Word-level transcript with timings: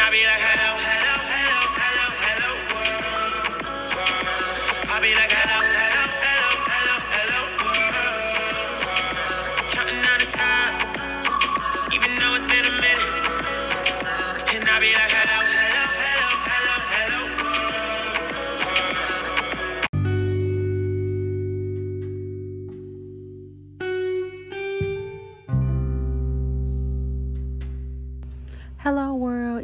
I 0.00 0.67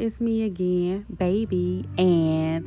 It's 0.05 0.21
me 0.21 0.43
again, 0.43 1.07
baby, 1.17 1.83
and 1.97 2.63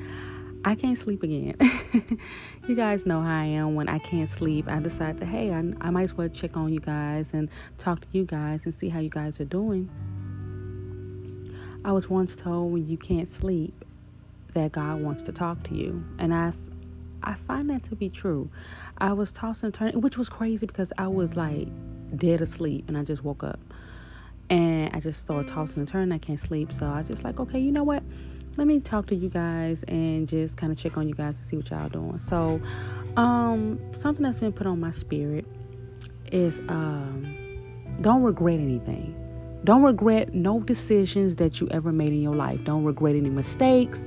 I 0.64 0.74
can't 0.74 0.98
sleep 0.98 1.22
again. 1.22 1.54
you 2.66 2.74
guys 2.74 3.06
know 3.06 3.22
how 3.22 3.30
I 3.30 3.44
am 3.44 3.76
when 3.76 3.88
I 3.88 4.00
can't 4.00 4.28
sleep. 4.28 4.66
I 4.66 4.80
decide 4.80 5.20
that, 5.20 5.26
hey, 5.26 5.52
I, 5.52 5.58
I 5.80 5.90
might 5.90 6.02
as 6.02 6.14
well 6.14 6.28
check 6.28 6.56
on 6.56 6.72
you 6.72 6.80
guys 6.80 7.30
and 7.32 7.48
talk 7.78 8.00
to 8.00 8.08
you 8.10 8.24
guys 8.24 8.64
and 8.64 8.74
see 8.74 8.88
how 8.88 8.98
you 8.98 9.08
guys 9.08 9.38
are 9.38 9.44
doing. 9.44 9.88
I 11.84 11.92
was 11.92 12.10
once 12.10 12.34
told 12.34 12.72
when 12.72 12.88
you 12.88 12.96
can't 12.96 13.32
sleep 13.32 13.84
that 14.54 14.72
God 14.72 15.00
wants 15.00 15.22
to 15.22 15.30
talk 15.30 15.62
to 15.68 15.76
you, 15.76 16.04
and 16.18 16.34
I, 16.34 16.52
I 17.22 17.34
find 17.34 17.70
that 17.70 17.84
to 17.84 17.94
be 17.94 18.10
true. 18.10 18.50
I 18.98 19.12
was 19.12 19.30
tossing 19.30 19.68
and 19.68 19.74
turning, 19.74 20.00
which 20.00 20.18
was 20.18 20.28
crazy 20.28 20.66
because 20.66 20.92
I 20.98 21.06
was 21.06 21.36
like 21.36 21.68
dead 22.16 22.40
asleep, 22.40 22.86
and 22.88 22.98
I 22.98 23.04
just 23.04 23.22
woke 23.22 23.44
up 23.44 23.60
and 24.50 24.90
I 24.94 25.00
just 25.00 25.20
started 25.20 25.50
tossing 25.52 25.78
and 25.80 25.88
turning. 25.88 26.12
I 26.12 26.18
can't 26.18 26.40
sleep, 26.40 26.72
so 26.72 26.86
I 26.86 27.02
just 27.02 27.24
like, 27.24 27.40
okay, 27.40 27.58
you 27.58 27.72
know 27.72 27.84
what? 27.84 28.02
Let 28.56 28.66
me 28.66 28.80
talk 28.80 29.06
to 29.08 29.14
you 29.14 29.28
guys 29.28 29.82
and 29.86 30.28
just 30.28 30.56
kind 30.56 30.72
of 30.72 30.78
check 30.78 30.96
on 30.96 31.08
you 31.08 31.14
guys 31.14 31.38
and 31.38 31.48
see 31.48 31.56
what 31.56 31.70
y'all 31.70 31.88
doing. 31.88 32.18
So, 32.28 32.60
um, 33.16 33.78
something 33.92 34.22
that's 34.22 34.40
been 34.40 34.52
put 34.52 34.66
on 34.66 34.80
my 34.80 34.90
spirit 34.90 35.46
is 36.32 36.60
um, 36.68 37.36
don't 38.00 38.22
regret 38.22 38.58
anything. 38.58 39.14
Don't 39.64 39.82
regret 39.82 40.34
no 40.34 40.60
decisions 40.60 41.36
that 41.36 41.60
you 41.60 41.68
ever 41.70 41.92
made 41.92 42.12
in 42.12 42.22
your 42.22 42.34
life. 42.34 42.62
Don't 42.64 42.84
regret 42.84 43.16
any 43.16 43.30
mistakes. 43.30 43.98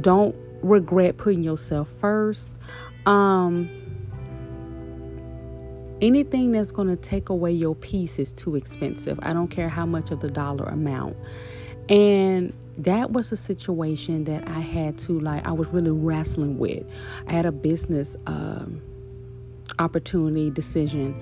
Don't 0.00 0.34
regret 0.62 1.16
putting 1.16 1.42
yourself 1.42 1.88
first. 2.00 2.50
Um, 3.06 3.87
anything 6.00 6.52
that's 6.52 6.70
going 6.70 6.88
to 6.88 6.96
take 6.96 7.28
away 7.28 7.52
your 7.52 7.74
peace 7.74 8.18
is 8.18 8.32
too 8.32 8.56
expensive. 8.56 9.18
I 9.22 9.32
don't 9.32 9.48
care 9.48 9.68
how 9.68 9.86
much 9.86 10.10
of 10.10 10.20
the 10.20 10.30
dollar 10.30 10.66
amount. 10.66 11.16
And 11.88 12.52
that 12.78 13.10
was 13.10 13.32
a 13.32 13.36
situation 13.36 14.24
that 14.24 14.46
I 14.46 14.60
had 14.60 14.98
to 15.00 15.18
like 15.18 15.46
I 15.46 15.52
was 15.52 15.68
really 15.68 15.90
wrestling 15.90 16.58
with. 16.58 16.84
I 17.26 17.32
had 17.32 17.46
a 17.46 17.52
business 17.52 18.16
um, 18.26 18.80
opportunity 19.78 20.50
decision 20.50 21.20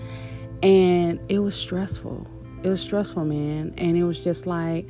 and 0.63 1.19
it 1.29 1.39
was 1.39 1.55
stressful. 1.55 2.27
It 2.63 2.69
was 2.69 2.81
stressful, 2.81 3.25
man, 3.25 3.75
and 3.79 3.97
it 3.97 4.05
was 4.05 4.19
just 4.19 4.47
like 4.47 4.87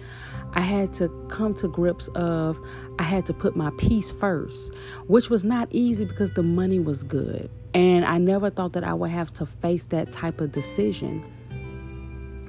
I 0.52 0.60
had 0.60 0.92
to 0.94 1.08
come 1.28 1.54
to 1.56 1.68
grips 1.68 2.08
of 2.14 2.58
I 2.98 3.02
had 3.02 3.26
to 3.26 3.34
put 3.34 3.56
my 3.56 3.70
peace 3.78 4.12
first, 4.12 4.72
which 5.06 5.28
was 5.28 5.44
not 5.44 5.68
easy 5.70 6.04
because 6.04 6.30
the 6.32 6.42
money 6.42 6.78
was 6.78 7.02
good. 7.02 7.50
And 7.76 8.06
I 8.06 8.16
never 8.16 8.48
thought 8.48 8.72
that 8.72 8.84
I 8.84 8.94
would 8.94 9.10
have 9.10 9.34
to 9.34 9.44
face 9.44 9.84
that 9.90 10.10
type 10.10 10.40
of 10.40 10.50
decision. 10.50 11.22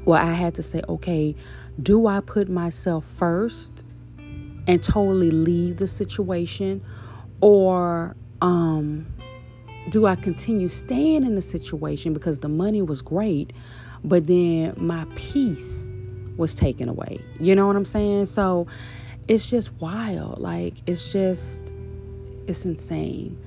Where 0.05 0.21
I 0.21 0.31
had 0.31 0.55
to 0.55 0.63
say, 0.63 0.81
okay, 0.87 1.35
do 1.83 2.07
I 2.07 2.21
put 2.21 2.47
myself 2.47 3.03
first 3.19 3.69
and 4.67 4.81
totally 4.81 5.31
leave 5.31 5.79
the 5.79 5.87
situation? 5.89 6.81
Or 7.41 8.15
um, 8.39 9.05
do 9.89 10.05
I 10.05 10.15
continue 10.15 10.69
staying 10.69 11.25
in 11.25 11.35
the 11.35 11.41
situation 11.41 12.13
because 12.13 12.39
the 12.39 12.47
money 12.47 12.81
was 12.81 13.01
great, 13.01 13.51
but 14.05 14.27
then 14.27 14.75
my 14.77 15.05
peace 15.17 15.73
was 16.37 16.55
taken 16.55 16.87
away? 16.87 17.19
You 17.37 17.53
know 17.53 17.67
what 17.67 17.75
I'm 17.75 17.83
saying? 17.83 18.27
So 18.27 18.67
it's 19.27 19.45
just 19.45 19.73
wild. 19.81 20.39
Like, 20.39 20.75
it's 20.85 21.11
just, 21.11 21.59
it's 22.47 22.63
insane. 22.63 23.37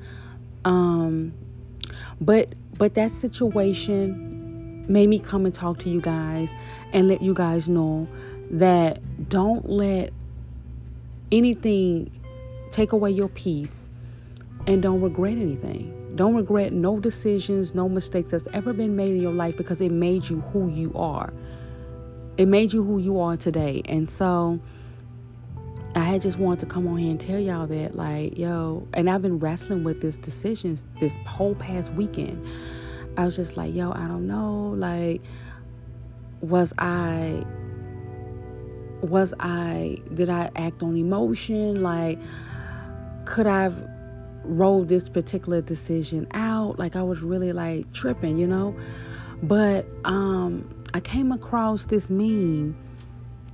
Um, 0.66 1.32
but 2.20 2.54
but 2.78 2.94
that 2.94 3.12
situation 3.12 4.86
made 4.88 5.08
me 5.08 5.18
come 5.18 5.44
and 5.46 5.54
talk 5.54 5.78
to 5.78 5.88
you 5.88 6.00
guys 6.00 6.50
and 6.92 7.08
let 7.08 7.22
you 7.22 7.34
guys 7.34 7.68
know 7.68 8.08
that 8.50 9.00
don't 9.28 9.68
let 9.68 10.12
anything 11.30 12.10
take 12.72 12.92
away 12.92 13.10
your 13.10 13.28
peace 13.28 13.86
and 14.66 14.82
don't 14.82 15.00
regret 15.00 15.32
anything. 15.32 15.96
Don't 16.16 16.34
regret 16.34 16.72
no 16.72 16.98
decisions, 16.98 17.74
no 17.74 17.88
mistakes 17.88 18.32
that's 18.32 18.48
ever 18.52 18.72
been 18.72 18.96
made 18.96 19.14
in 19.14 19.22
your 19.22 19.32
life 19.32 19.56
because 19.56 19.80
it 19.80 19.92
made 19.92 20.28
you 20.28 20.40
who 20.40 20.68
you 20.68 20.92
are. 20.94 21.32
It 22.36 22.46
made 22.46 22.72
you 22.72 22.82
who 22.82 22.98
you 22.98 23.20
are 23.20 23.36
today. 23.36 23.82
And 23.84 24.10
so 24.10 24.60
I 25.94 26.04
had 26.04 26.22
just 26.22 26.38
wanted 26.38 26.60
to 26.60 26.66
come 26.66 26.86
on 26.86 26.98
here 26.98 27.10
and 27.10 27.20
tell 27.20 27.38
y'all 27.38 27.66
that, 27.66 27.96
like, 27.96 28.38
yo, 28.38 28.86
and 28.94 29.10
I've 29.10 29.22
been 29.22 29.38
wrestling 29.40 29.82
with 29.82 30.00
this 30.00 30.16
decision 30.16 30.78
this 31.00 31.12
whole 31.26 31.56
past 31.56 31.92
weekend. 31.94 32.46
I 33.16 33.24
was 33.24 33.34
just 33.34 33.56
like, 33.56 33.74
yo, 33.74 33.90
I 33.90 34.06
don't 34.06 34.28
know. 34.28 34.74
Like, 34.76 35.20
was 36.42 36.72
I, 36.78 37.44
was 39.02 39.34
I, 39.40 39.98
did 40.14 40.30
I 40.30 40.50
act 40.54 40.82
on 40.82 40.96
emotion? 40.96 41.82
Like, 41.82 42.20
could 43.24 43.48
I've 43.48 43.76
rolled 44.44 44.88
this 44.88 45.08
particular 45.08 45.60
decision 45.60 46.28
out? 46.34 46.78
Like, 46.78 46.94
I 46.94 47.02
was 47.02 47.20
really 47.20 47.52
like 47.52 47.92
tripping, 47.92 48.38
you 48.38 48.46
know? 48.46 48.76
But 49.42 49.86
um, 50.04 50.68
I 50.94 51.00
came 51.00 51.32
across 51.32 51.86
this 51.86 52.08
meme 52.08 52.76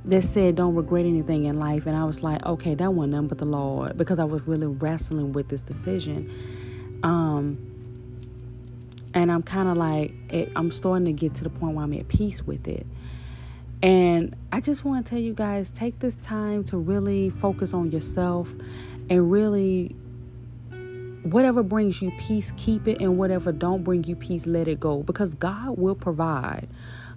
that 0.07 0.23
said 0.23 0.55
don't 0.55 0.75
regret 0.75 1.05
anything 1.05 1.45
in 1.45 1.59
life. 1.59 1.87
And 1.87 1.97
i 1.97 2.05
was 2.05 2.23
like 2.23 2.45
okay 2.47 2.75
that 2.75 2.95
wasn't 2.95 3.29
but 3.29 3.39
the 3.39 3.45
lord 3.45 3.97
because 3.97 4.19
i 4.19 4.25
was 4.25 4.43
really 4.47 4.67
wrestling 4.67 5.33
with 5.33 5.49
this 5.49 5.63
decision. 5.63 7.01
Um 7.03 7.59
and 9.15 9.31
i'm 9.31 9.43
kind 9.43 9.69
of 9.69 9.77
like 9.77 10.15
it, 10.31 10.51
i'm 10.57 10.71
starting 10.71 11.07
to 11.07 11.13
get 11.13 11.35
to 11.37 11.45
the 11.45 11.51
point 11.51 11.75
where 11.75 11.85
i'm 11.85 11.93
at 11.93 12.09
peace 12.09 12.43
with 12.43 12.67
it. 12.69 12.87
And 13.83 14.35
i 14.53 14.61
just 14.61 14.85
want 14.85 15.05
to 15.05 15.11
tell 15.11 15.21
you 15.21 15.35
guys 15.35 15.71
take 15.71 15.99
this 15.99 16.15
time 16.23 16.65
to 16.65 16.79
really 16.79 17.31
focus 17.31 17.75
on 17.75 17.91
yourself 17.91 18.49
and 19.11 19.31
really 19.31 19.95
whatever 21.25 21.63
brings 21.65 22.01
you 22.01 22.13
peace 22.21 22.53
keep 22.57 22.87
it 22.87 23.01
and 23.01 23.19
whatever 23.19 23.51
don't 23.51 23.83
bring 23.83 24.05
you 24.05 24.15
peace 24.15 24.47
let 24.47 24.69
it 24.69 24.79
go 24.79 25.03
because 25.03 25.35
god 25.35 25.77
will 25.77 25.97
provide 25.97 26.69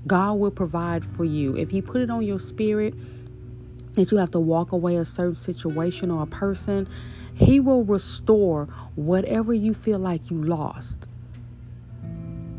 God 0.08 0.34
will 0.34 0.52
provide 0.52 1.06
for 1.16 1.24
you. 1.24 1.56
If 1.56 1.70
He 1.70 1.82
put 1.82 2.02
it 2.02 2.10
on 2.10 2.24
your 2.24 2.40
spirit 2.40 2.94
that 3.96 4.12
you 4.12 4.18
have 4.18 4.32
to 4.32 4.40
walk 4.40 4.72
away 4.72 4.96
a 4.96 5.06
certain 5.06 5.36
situation 5.36 6.12
or 6.12 6.24
a 6.24 6.28
person, 6.28 6.88
He 7.34 7.60
will 7.60 7.84
restore 7.84 8.68
whatever 8.96 9.54
you 9.54 9.74
feel 9.74 10.00
like 10.00 10.30
you 10.30 10.44
lost. 10.44 11.06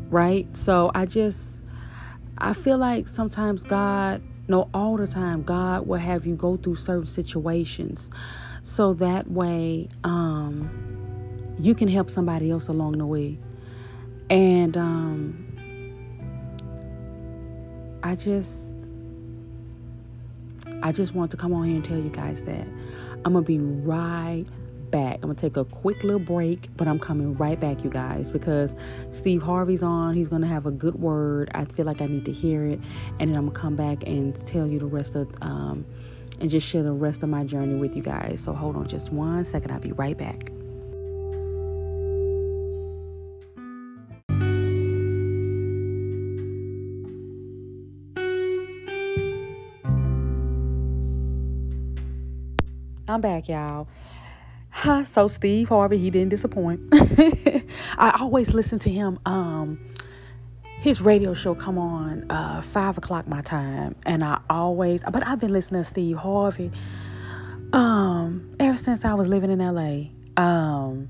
Right? 0.09 0.47
So 0.55 0.91
I 0.93 1.05
just, 1.05 1.39
I 2.37 2.53
feel 2.53 2.77
like 2.77 3.07
sometimes 3.07 3.63
God, 3.63 4.21
no, 4.47 4.69
all 4.73 4.97
the 4.97 5.07
time, 5.07 5.43
God 5.43 5.87
will 5.87 5.99
have 5.99 6.25
you 6.25 6.35
go 6.35 6.57
through 6.57 6.75
certain 6.75 7.07
situations 7.07 8.09
so 8.63 8.93
that 8.95 9.29
way 9.31 9.89
um, 10.03 10.69
you 11.59 11.73
can 11.73 11.87
help 11.87 12.09
somebody 12.09 12.51
else 12.51 12.67
along 12.67 12.97
the 12.97 13.05
way. 13.05 13.39
And, 14.29 14.77
um, 14.77 15.50
I 18.03 18.15
just 18.15 18.51
I 20.83 20.91
just 20.91 21.13
want 21.13 21.31
to 21.31 21.37
come 21.37 21.53
on 21.53 21.65
here 21.65 21.75
and 21.75 21.85
tell 21.85 21.97
you 21.97 22.09
guys 22.09 22.41
that 22.43 22.67
I'm 23.23 23.33
gonna 23.33 23.41
be 23.41 23.59
right 23.59 24.45
back. 24.89 25.15
I'm 25.15 25.21
gonna 25.21 25.35
take 25.35 25.57
a 25.57 25.65
quick 25.65 26.03
little 26.03 26.19
break, 26.19 26.69
but 26.75 26.87
I'm 26.87 26.99
coming 26.99 27.35
right 27.37 27.59
back, 27.59 27.83
you 27.83 27.89
guys, 27.89 28.31
because 28.31 28.75
Steve 29.11 29.41
Harvey's 29.41 29.83
on. 29.83 30.15
He's 30.15 30.27
gonna 30.27 30.47
have 30.47 30.65
a 30.65 30.71
good 30.71 30.95
word. 30.95 31.51
I 31.53 31.65
feel 31.65 31.85
like 31.85 32.01
I 32.01 32.07
need 32.07 32.25
to 32.25 32.31
hear 32.31 32.65
it, 32.65 32.79
and 33.19 33.29
then 33.29 33.37
I'm 33.37 33.47
gonna 33.47 33.59
come 33.59 33.75
back 33.75 34.03
and 34.07 34.35
tell 34.47 34.67
you 34.67 34.79
the 34.79 34.87
rest 34.87 35.15
of 35.15 35.29
um 35.41 35.85
and 36.39 36.49
just 36.49 36.67
share 36.67 36.81
the 36.81 36.91
rest 36.91 37.21
of 37.21 37.29
my 37.29 37.43
journey 37.43 37.75
with 37.75 37.95
you 37.95 38.01
guys. 38.01 38.41
So 38.43 38.53
hold 38.53 38.75
on 38.75 38.87
just 38.87 39.11
one 39.11 39.45
second. 39.45 39.71
I'll 39.71 39.79
be 39.79 39.91
right 39.91 40.17
back. 40.17 40.51
I'm 53.11 53.19
back, 53.19 53.49
y'all. 53.49 53.87
So 55.11 55.27
Steve 55.27 55.67
Harvey, 55.67 55.97
he 55.97 56.09
didn't 56.09 56.29
disappoint. 56.29 56.79
I 57.97 58.17
always 58.21 58.53
listen 58.53 58.79
to 58.79 58.89
him. 58.89 59.19
Um, 59.25 59.81
his 60.79 61.01
radio 61.01 61.33
show 61.33 61.53
come 61.53 61.77
on 61.77 62.31
uh 62.31 62.61
five 62.61 62.97
o'clock 62.97 63.27
my 63.27 63.41
time, 63.41 63.95
and 64.05 64.23
I 64.23 64.39
always. 64.49 65.01
But 65.11 65.27
I've 65.27 65.41
been 65.41 65.51
listening 65.51 65.83
to 65.83 65.89
Steve 65.89 66.15
Harvey 66.17 66.71
Um, 67.73 68.55
ever 68.61 68.77
since 68.77 69.03
I 69.03 69.13
was 69.13 69.27
living 69.27 69.51
in 69.51 69.59
LA, 69.59 70.41
um, 70.41 71.09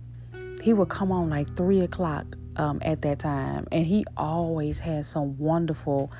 he 0.63 0.73
would 0.73 0.89
come 0.89 1.11
on 1.11 1.29
like 1.29 1.55
three 1.55 1.81
o'clock 1.81 2.25
um, 2.55 2.79
at 2.83 3.03
that 3.03 3.19
time, 3.19 3.67
and 3.71 3.85
he 3.85 4.05
always 4.17 4.79
had 4.79 5.05
some 5.05 5.37
wonderful 5.37 6.11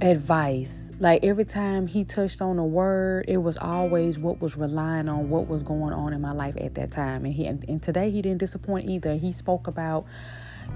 advice. 0.00 0.85
Like 0.98 1.24
every 1.24 1.44
time 1.44 1.86
he 1.86 2.04
touched 2.04 2.40
on 2.40 2.58
a 2.58 2.64
word, 2.64 3.26
it 3.28 3.36
was 3.36 3.58
always 3.58 4.18
what 4.18 4.40
was 4.40 4.56
relying 4.56 5.10
on 5.10 5.28
what 5.28 5.46
was 5.46 5.62
going 5.62 5.92
on 5.92 6.14
in 6.14 6.22
my 6.22 6.32
life 6.32 6.54
at 6.58 6.74
that 6.76 6.90
time. 6.90 7.26
And 7.26 7.34
he 7.34 7.46
and, 7.46 7.64
and 7.68 7.82
today 7.82 8.10
he 8.10 8.22
didn't 8.22 8.38
disappoint 8.38 8.88
either. 8.88 9.14
He 9.16 9.32
spoke 9.32 9.66
about 9.66 10.06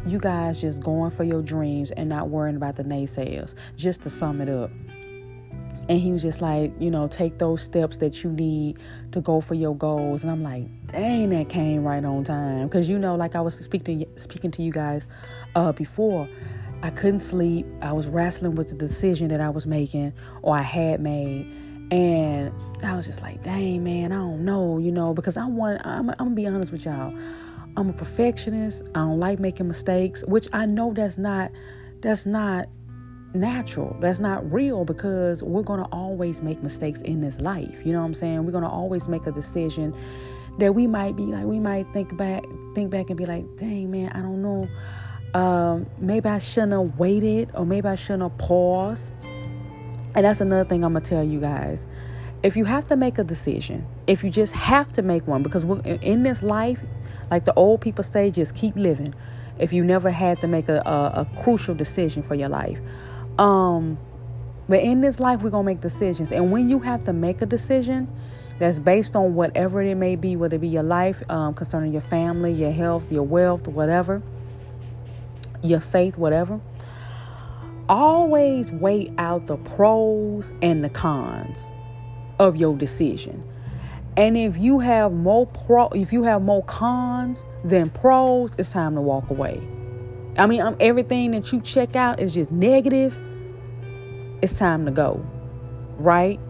you 0.07 0.19
guys 0.19 0.61
just 0.61 0.81
going 0.81 1.11
for 1.11 1.25
your 1.25 1.41
dreams 1.41 1.91
and 1.93 2.09
not 2.09 2.29
worrying 2.29 2.57
about 2.57 2.77
the 2.77 2.85
naysayers. 2.85 3.55
Just 3.77 4.03
to 4.03 4.11
sum 4.11 4.43
it 4.43 4.51
up. 4.51 4.71
And 5.89 5.99
he 5.99 6.13
was 6.13 6.23
just 6.23 6.43
like, 6.43 6.71
you 6.79 6.91
know, 6.91 7.09
take 7.09 7.39
those 7.39 7.63
steps 7.63 7.97
that 7.97 8.23
you 8.23 8.31
need 8.31 8.79
to 9.13 9.23
go 9.23 9.41
for 9.41 9.55
your 9.55 9.75
goals. 9.75 10.23
And 10.23 10.31
I'm 10.31 10.43
like, 10.43 10.65
dang, 10.93 11.31
that 11.31 11.49
came 11.49 11.83
right 11.83 12.05
on 12.05 12.25
time. 12.25 12.69
Because 12.69 12.91
you 12.91 12.99
know, 12.99 13.17
like 13.17 13.35
I 13.35 13.41
was 13.41 13.55
speaking 13.55 14.05
speaking 14.17 14.51
to 14.51 14.63
you 14.63 14.71
guys 14.71 15.03
uh, 15.55 15.73
before, 15.73 16.29
I 16.83 16.91
couldn't 16.91 17.21
sleep. 17.21 17.67
I 17.83 17.93
was 17.93 18.07
wrestling 18.07 18.55
with 18.55 18.69
the 18.69 18.75
decision 18.75 19.29
that 19.29 19.41
I 19.41 19.51
was 19.51 19.67
making 19.67 20.13
or 20.43 20.57
I 20.57 20.63
had 20.63 21.01
made. 21.01 21.47
And 21.91 22.53
I 22.83 22.95
was 22.95 23.07
just 23.07 23.21
like, 23.21 23.43
dang, 23.43 23.83
man, 23.85 24.13
I 24.13 24.17
don't 24.17 24.45
know, 24.45 24.79
you 24.79 24.93
know, 24.93 25.13
because 25.13 25.37
I 25.37 25.45
want, 25.45 25.85
I'm, 25.85 26.11
I'm 26.11 26.17
gonna 26.17 26.31
be 26.31 26.47
honest 26.47 26.73
with 26.73 26.85
y'all. 26.85 27.15
I'm 27.77 27.91
a 27.91 27.93
perfectionist. 27.93 28.83
I 28.95 29.01
don't 29.01 29.21
like 29.21 29.39
making 29.39 29.69
mistakes, 29.69 30.23
which 30.27 30.49
I 30.53 30.67
know 30.67 30.93
that's 30.95 31.19
not, 31.19 31.51
that's 32.01 32.27
not 32.27 32.69
natural. 33.35 33.97
That's 34.01 34.19
not 34.19 34.51
real 34.51 34.85
because 34.85 35.43
we're 35.43 35.63
going 35.63 35.81
to 35.81 35.87
always 35.87 36.43
make 36.43 36.63
mistakes 36.63 37.01
in 37.03 37.21
this 37.21 37.41
life. 37.41 37.75
You 37.85 37.93
know 37.93 38.01
what 38.01 38.07
I'm 38.07 38.15
saying? 38.15 38.45
We're 38.45 38.53
going 38.53 38.65
to 38.65 38.71
always 38.71 39.07
make 39.07 39.27
a 39.27 39.33
decision 39.33 39.95
that 40.59 40.75
we 40.75 40.87
might 40.87 41.17
be 41.17 41.25
like, 41.25 41.45
we 41.45 41.59
might 41.59 41.87
think 41.93 42.17
back, 42.17 42.45
think 42.75 42.91
back 42.91 43.11
and 43.11 43.17
be 43.17 43.27
like, 43.27 43.45
dang, 43.57 43.91
man, 43.91 44.11
I 44.11 44.21
don't 44.21 44.43
know. 44.43 44.69
Um, 45.35 45.87
maybe 45.99 46.29
I 46.29 46.39
shouldn't 46.39 46.73
have 46.73 46.99
waited 46.99 47.51
or 47.55 47.65
maybe 47.65 47.89
I 47.89 47.95
shouldn't 47.95 48.23
have 48.23 48.39
paused. 48.39 49.03
And 50.15 50.25
that's 50.25 50.41
another 50.41 50.69
thing 50.69 50.85
I'm 50.85 50.93
going 50.93 51.05
to 51.05 51.09
tell 51.09 51.25
you 51.25 51.41
guys. 51.41 51.85
If 52.43 52.57
you 52.57 52.65
have 52.65 52.89
to 52.89 52.97
make 52.97 53.19
a 53.19 53.25
decision, 53.25 53.87
if 54.07 54.25
you 54.25 54.31
just 54.31 54.53
have 54.53 54.93
to 54.95 55.03
make 55.03 55.27
one, 55.27 55.43
because 55.43 55.65
in 55.85 56.23
this 56.23 56.43
life, 56.43 56.81
like 57.31 57.45
the 57.45 57.55
old 57.55 57.81
people 57.81 58.03
say, 58.03 58.31
just 58.31 58.55
keep 58.55 58.75
living. 58.77 59.15
If 59.59 59.73
you 59.73 59.85
never 59.85 60.11
had 60.11 60.41
to 60.41 60.49
make 60.49 60.69
a, 60.69 60.79
a, 60.87 61.21
a 61.21 61.43
crucial 61.43 61.75
decision 61.75 62.23
for 62.23 62.35
your 62.35 62.49
life, 62.49 62.79
um, 63.39 63.99
but 64.69 64.81
in 64.81 65.01
this 65.01 65.21
life, 65.21 65.43
we're 65.43 65.51
gonna 65.51 65.65
make 65.65 65.81
decisions, 65.81 66.31
and 66.33 66.51
when 66.51 66.71
you 66.71 66.79
have 66.79 67.05
to 67.05 67.13
make 67.13 67.43
a 67.43 67.47
decision 67.47 68.09
that's 68.59 68.79
based 68.79 69.17
on 69.17 69.35
whatever 69.35 69.83
it 69.83 69.97
may 69.97 70.17
be, 70.17 70.37
whether 70.37 70.57
it 70.57 70.61
be 70.61 70.69
your 70.69 70.83
life, 70.83 71.23
um, 71.29 71.55
concerning 71.55 71.93
your 71.93 72.03
family, 72.03 72.53
your 72.53 72.71
health, 72.71 73.11
your 73.11 73.23
wealth, 73.23 73.67
whatever, 73.67 74.23
your 75.63 75.81
faith, 75.81 76.17
whatever. 76.17 76.61
Always 77.89 78.71
weigh 78.71 79.13
out 79.19 79.47
the 79.47 79.57
pros 79.57 80.53
and 80.63 80.85
the 80.85 80.89
cons 80.89 81.59
of 82.39 82.57
your 82.57 82.77
decision. 82.77 83.45
And 84.17 84.37
if 84.37 84.57
you 84.57 84.79
have 84.81 85.13
more 85.13 85.47
pro, 85.47 85.89
if 85.89 86.13
you 86.13 86.23
have 86.25 86.43
more 86.43 86.65
cons 86.65 87.39
than 87.65 87.91
pros, 87.91 88.51
it's 88.59 88.69
time 88.69 88.95
to 88.95 89.01
walk 89.01 89.31
away. 89.31 89.61
I 90.37 90.47
mean, 90.47 90.61
um, 90.61 90.77
everything 90.81 91.33
that 91.33 91.53
you 91.53 91.61
check 91.61 91.97
out 91.97 92.21
is 92.21 92.35
just 92.35 92.51
negative. 92.51 93.17
It's 94.43 94.53
time 94.53 94.85
to 94.87 94.91
go, 94.91 95.25
right? 95.99 96.41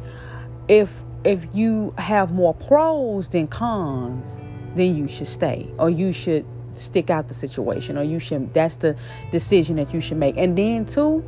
If 0.68 0.90
if 1.24 1.44
you 1.52 1.92
have 1.98 2.32
more 2.32 2.54
pros 2.54 3.28
than 3.28 3.46
cons, 3.48 4.28
then 4.74 4.96
you 4.96 5.08
should 5.08 5.26
stay, 5.26 5.68
or 5.78 5.90
you 5.90 6.12
should 6.12 6.46
stick 6.80 7.10
out 7.10 7.28
the 7.28 7.34
situation, 7.34 7.96
or 7.98 8.02
you 8.02 8.18
should. 8.18 8.52
That's 8.54 8.76
the 8.76 8.96
decision 9.30 9.76
that 9.76 9.92
you 9.92 10.00
should 10.00 10.16
make. 10.16 10.36
And 10.36 10.56
then 10.56 10.86
too, 10.86 11.24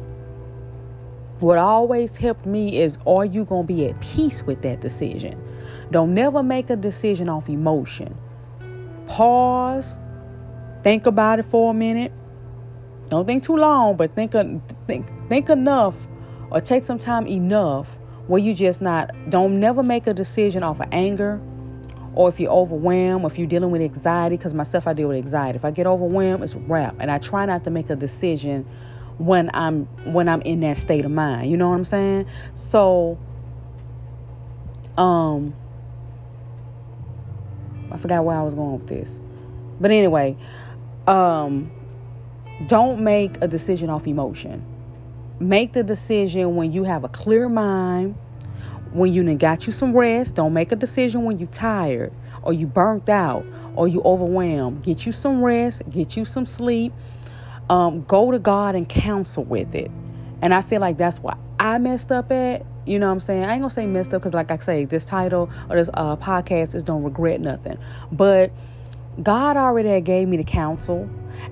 what 1.40 1.58
always 1.58 2.16
helped 2.16 2.46
me 2.46 2.80
is, 2.80 2.98
are 3.06 3.24
you 3.24 3.44
gonna 3.44 3.64
be 3.64 3.86
at 3.86 4.00
peace 4.00 4.42
with 4.42 4.62
that 4.62 4.80
decision? 4.80 5.40
Don't 5.90 6.14
never 6.14 6.42
make 6.42 6.70
a 6.70 6.76
decision 6.76 7.28
off 7.28 7.48
emotion. 7.48 8.16
Pause, 9.06 9.98
think 10.82 11.06
about 11.06 11.38
it 11.38 11.46
for 11.50 11.72
a 11.72 11.74
minute. 11.74 12.12
Don't 13.08 13.26
think 13.26 13.44
too 13.44 13.56
long, 13.56 13.96
but 13.96 14.14
think 14.14 14.32
think 14.86 15.06
think 15.28 15.50
enough 15.50 15.94
or 16.50 16.60
take 16.60 16.84
some 16.84 16.98
time 16.98 17.26
enough 17.26 17.88
where 18.26 18.40
you 18.40 18.54
just 18.54 18.80
not 18.80 19.10
don't 19.30 19.58
never 19.58 19.82
make 19.82 20.06
a 20.06 20.14
decision 20.14 20.62
off 20.62 20.80
of 20.80 20.88
anger 20.92 21.40
or 22.14 22.28
if 22.28 22.38
you're 22.38 22.50
overwhelmed 22.50 23.24
or 23.24 23.30
if 23.30 23.38
you're 23.38 23.46
dealing 23.46 23.70
with 23.70 23.82
anxiety 23.82 24.36
because 24.36 24.54
myself 24.54 24.86
I 24.86 24.92
deal 24.92 25.08
with 25.08 25.16
anxiety. 25.16 25.56
If 25.56 25.64
I 25.64 25.70
get 25.70 25.86
overwhelmed, 25.86 26.44
it's 26.44 26.54
wrap. 26.54 26.96
And 27.00 27.10
I 27.10 27.18
try 27.18 27.46
not 27.46 27.64
to 27.64 27.70
make 27.70 27.90
a 27.90 27.96
decision 27.96 28.66
when 29.18 29.50
I'm 29.54 29.84
when 30.12 30.28
I'm 30.28 30.42
in 30.42 30.60
that 30.60 30.76
state 30.76 31.04
of 31.04 31.10
mind. 31.10 31.50
You 31.50 31.56
know 31.56 31.68
what 31.68 31.76
I'm 31.76 31.84
saying? 31.84 32.26
So 32.54 33.18
um 34.96 35.54
I 37.92 37.98
forgot 37.98 38.24
where 38.24 38.36
I 38.36 38.42
was 38.42 38.54
going 38.54 38.78
with 38.78 38.88
this. 38.88 39.20
But 39.80 39.90
anyway, 39.90 40.36
um, 41.06 41.70
don't 42.66 43.02
make 43.02 43.36
a 43.40 43.48
decision 43.48 43.90
off 43.90 44.06
emotion. 44.06 44.64
Make 45.38 45.72
the 45.72 45.82
decision 45.82 46.56
when 46.56 46.72
you 46.72 46.84
have 46.84 47.04
a 47.04 47.08
clear 47.08 47.48
mind, 47.48 48.16
when 48.92 49.12
you 49.12 49.34
got 49.36 49.66
you 49.66 49.72
some 49.72 49.96
rest. 49.96 50.34
Don't 50.34 50.52
make 50.52 50.72
a 50.72 50.76
decision 50.76 51.24
when 51.24 51.38
you're 51.38 51.48
tired 51.48 52.12
or 52.42 52.52
you 52.52 52.66
burnt 52.66 53.08
out 53.08 53.44
or 53.76 53.88
you 53.88 54.02
overwhelmed. 54.02 54.82
Get 54.82 55.06
you 55.06 55.12
some 55.12 55.42
rest, 55.42 55.82
get 55.90 56.16
you 56.16 56.24
some 56.24 56.46
sleep. 56.46 56.92
Um, 57.70 58.04
go 58.04 58.30
to 58.30 58.38
God 58.38 58.74
and 58.74 58.88
counsel 58.88 59.44
with 59.44 59.74
it. 59.74 59.90
And 60.42 60.52
I 60.52 60.62
feel 60.62 60.80
like 60.80 60.98
that's 60.98 61.18
what 61.18 61.38
I 61.58 61.78
messed 61.78 62.10
up 62.12 62.30
at 62.32 62.66
you 62.84 62.98
know 62.98 63.06
what 63.06 63.12
I'm 63.12 63.20
saying? 63.20 63.44
I 63.44 63.52
ain't 63.52 63.62
gonna 63.62 63.72
say 63.72 63.86
messed 63.86 64.12
up 64.12 64.22
because, 64.22 64.34
like 64.34 64.50
I 64.50 64.56
say, 64.56 64.84
this 64.84 65.04
title 65.04 65.48
or 65.70 65.76
this 65.76 65.88
uh, 65.94 66.16
podcast 66.16 66.74
is 66.74 66.82
don't 66.82 67.04
regret 67.04 67.40
nothing. 67.40 67.78
But 68.10 68.50
God 69.22 69.56
already 69.56 70.00
gave 70.00 70.26
me 70.26 70.36
the 70.36 70.44
counsel, 70.44 71.08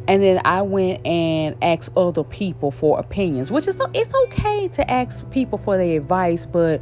and 0.08 0.22
then 0.22 0.40
I 0.44 0.62
went 0.62 1.06
and 1.06 1.54
asked 1.62 1.90
other 1.96 2.25
people 2.25 2.70
for 2.70 2.98
opinions, 2.98 3.52
which 3.52 3.69
is 3.69 3.76
it's 3.94 4.12
okay 4.12 4.69
to 4.69 4.90
ask 4.90 5.28
people 5.31 5.58
for 5.58 5.76
their 5.76 5.98
advice, 5.98 6.46
but 6.46 6.81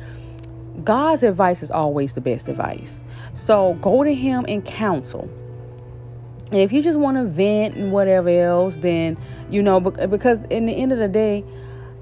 God's 0.85 1.23
advice 1.23 1.63
is 1.63 1.71
always 1.71 2.13
the 2.13 2.21
best 2.21 2.49
advice. 2.49 3.03
So 3.35 3.79
go 3.81 4.05
to 4.05 4.15
Him 4.15 4.45
and 4.49 4.65
counsel. 4.65 5.29
And 6.51 6.61
if 6.61 6.73
you 6.73 6.83
just 6.83 6.99
want 6.99 7.17
to 7.19 7.25
vent 7.25 7.77
and 7.77 7.93
whatever 7.93 8.31
else, 8.31 8.77
then 8.77 9.19
you 9.51 9.63
know 9.63 9.81
because 9.81 10.39
in 10.51 10.67
the 10.67 10.73
end 10.73 10.93
of 10.93 10.99
the 10.99 11.09
day 11.09 11.45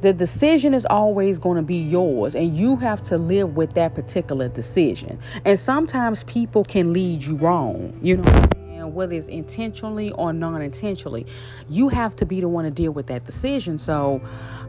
the 0.03 0.13
decision 0.13 0.75
is 0.75 0.85
always 0.87 1.39
going 1.39 1.57
to 1.57 1.63
be 1.63 1.77
yours 1.77 2.35
and 2.35 2.57
you 2.57 2.77
have 2.77 3.03
to 3.05 3.17
live 3.17 3.57
with 3.57 3.73
that 3.75 3.95
particular 3.95 4.49
decision 4.49 5.19
and 5.45 5.59
sometimes 5.59 6.23
people 6.25 6.65
can 6.65 6.93
lead 6.93 7.25
you 7.25 7.35
wrong 7.37 7.99
you 8.03 8.17
know 8.17 8.87
whether 8.89 9.15
it's 9.15 9.27
intentionally 9.27 10.13
or 10.13 10.33
non-intentionally 10.33 11.27
you 11.69 11.89
have 11.89 12.15
to 12.15 12.27
be 12.27 12.41
the 12.41 12.49
one 12.49 12.65
to 12.65 12.71
deal 12.71 12.93
with 12.93 13.07
that 13.07 13.25
decision 13.25 13.79
so 13.79 14.21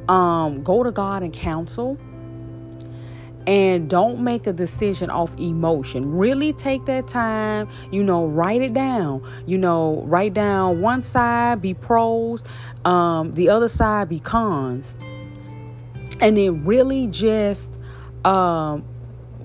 um, 0.08 0.64
go 0.64 0.82
to 0.82 0.92
god 0.92 1.24
and 1.24 1.34
counsel 1.34 1.98
and 3.48 3.90
don't 3.90 4.20
make 4.20 4.46
a 4.46 4.54
decision 4.54 5.10
off 5.10 5.32
emotion. 5.40 6.16
Really 6.16 6.54
take 6.54 6.86
that 6.86 7.08
time, 7.08 7.68
you 7.92 8.04
know, 8.04 8.28
write 8.28 8.62
it 8.62 8.74
down. 8.74 9.28
You 9.48 9.58
know, 9.58 10.04
write 10.06 10.36
down 10.36 10.82
one 10.82 11.02
side 11.02 11.62
be 11.62 11.74
pros, 11.74 12.44
um, 12.86 13.34
the 13.34 13.50
other 13.50 13.70
side 13.70 14.10
be 14.10 14.20
cons 14.20 14.94
and 16.20 16.38
then 16.38 16.66
really 16.66 17.08
just 17.08 17.70
um, 18.26 18.84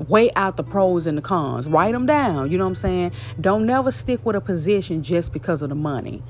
weigh 0.09 0.33
out 0.35 0.57
the 0.57 0.65
pros 0.65 1.07
and 1.07 1.19
the 1.19 1.23
cons. 1.23 1.67
Write 1.67 1.93
them 1.93 2.07
down. 2.07 2.51
You 2.51 2.59
know 2.59 2.65
what 2.65 2.71
I'm 2.71 2.75
saying? 2.77 3.13
Don't 3.41 3.67
never 3.67 3.91
stick 3.91 4.25
with 4.25 4.37
a 4.37 4.41
position 4.41 5.03
just 5.03 5.33
because 5.33 5.63
of 5.63 5.69
the 5.69 5.75
money. 5.75 6.23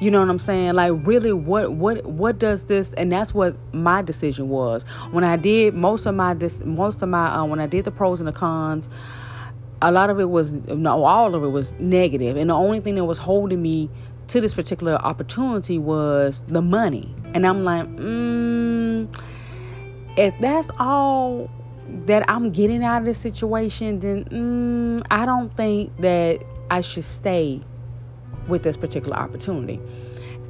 You 0.00 0.10
know 0.10 0.20
what 0.20 0.30
I'm 0.30 0.38
saying? 0.38 0.72
Like 0.74 0.92
really 1.04 1.32
what 1.32 1.72
what 1.72 2.04
what 2.06 2.38
does 2.38 2.64
this 2.64 2.94
and 2.94 3.12
that's 3.12 3.34
what 3.34 3.56
my 3.74 4.00
decision 4.00 4.48
was. 4.48 4.82
When 5.10 5.24
I 5.24 5.36
did 5.36 5.74
most 5.74 6.06
of 6.06 6.14
my 6.14 6.32
dis, 6.32 6.58
most 6.64 7.02
of 7.02 7.10
my 7.10 7.34
uh, 7.34 7.44
when 7.44 7.60
I 7.60 7.66
did 7.66 7.84
the 7.84 7.90
pros 7.90 8.18
and 8.18 8.26
the 8.26 8.32
cons, 8.32 8.88
a 9.82 9.92
lot 9.92 10.08
of 10.08 10.18
it 10.18 10.30
was 10.30 10.52
no 10.52 11.04
all 11.04 11.34
of 11.34 11.44
it 11.44 11.48
was 11.48 11.72
negative 11.78 12.38
and 12.38 12.48
the 12.48 12.54
only 12.54 12.80
thing 12.80 12.94
that 12.94 13.04
was 13.04 13.18
holding 13.18 13.60
me 13.60 13.90
to 14.28 14.40
this 14.40 14.54
particular 14.54 14.94
opportunity 14.94 15.76
was 15.76 16.40
the 16.48 16.62
money. 16.62 17.12
And 17.34 17.46
I'm 17.46 17.64
like, 17.64 17.86
mm, 17.96 19.08
if 20.16 20.34
that's 20.40 20.68
all 20.78 21.50
that 22.06 22.24
I'm 22.30 22.52
getting 22.52 22.84
out 22.84 22.98
of 22.98 23.04
this 23.04 23.18
situation, 23.18 24.00
then 24.00 24.24
mm, 24.24 25.06
I 25.10 25.26
don't 25.26 25.54
think 25.56 25.96
that 25.98 26.42
I 26.70 26.80
should 26.80 27.04
stay 27.04 27.62
with 28.50 28.62
this 28.62 28.76
particular 28.76 29.16
opportunity. 29.16 29.80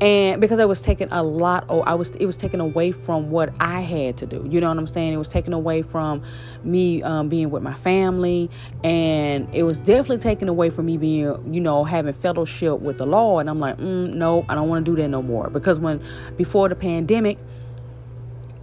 and 0.00 0.40
because 0.40 0.58
it 0.58 0.66
was 0.66 0.80
taking 0.80 1.08
a 1.10 1.22
lot 1.22 1.64
oh 1.68 1.80
i 1.82 1.92
was 1.94 2.10
it 2.12 2.24
was 2.24 2.36
taken 2.36 2.60
away 2.60 2.90
from 2.90 3.30
what 3.30 3.52
i 3.60 3.80
had 3.80 4.16
to 4.16 4.26
do 4.26 4.46
you 4.50 4.60
know 4.60 4.68
what 4.68 4.78
i'm 4.78 4.86
saying 4.86 5.12
it 5.12 5.18
was 5.18 5.28
taken 5.28 5.52
away 5.52 5.82
from 5.82 6.22
me 6.64 7.02
um, 7.02 7.28
being 7.28 7.50
with 7.50 7.62
my 7.62 7.74
family 7.74 8.48
and 8.82 9.46
it 9.54 9.62
was 9.62 9.78
definitely 9.78 10.18
taken 10.18 10.48
away 10.48 10.70
from 10.70 10.86
me 10.86 10.96
being 10.96 11.52
you 11.52 11.60
know 11.60 11.84
having 11.84 12.14
fellowship 12.14 12.80
with 12.80 12.96
the 12.98 13.06
Lord 13.06 13.42
and 13.42 13.50
i'm 13.50 13.60
like 13.60 13.76
mm, 13.76 14.12
no 14.14 14.46
i 14.48 14.54
don't 14.54 14.68
want 14.68 14.84
to 14.84 14.90
do 14.90 15.00
that 15.00 15.08
no 15.08 15.22
more 15.22 15.50
because 15.50 15.78
when 15.78 16.02
before 16.36 16.68
the 16.68 16.74
pandemic 16.74 17.38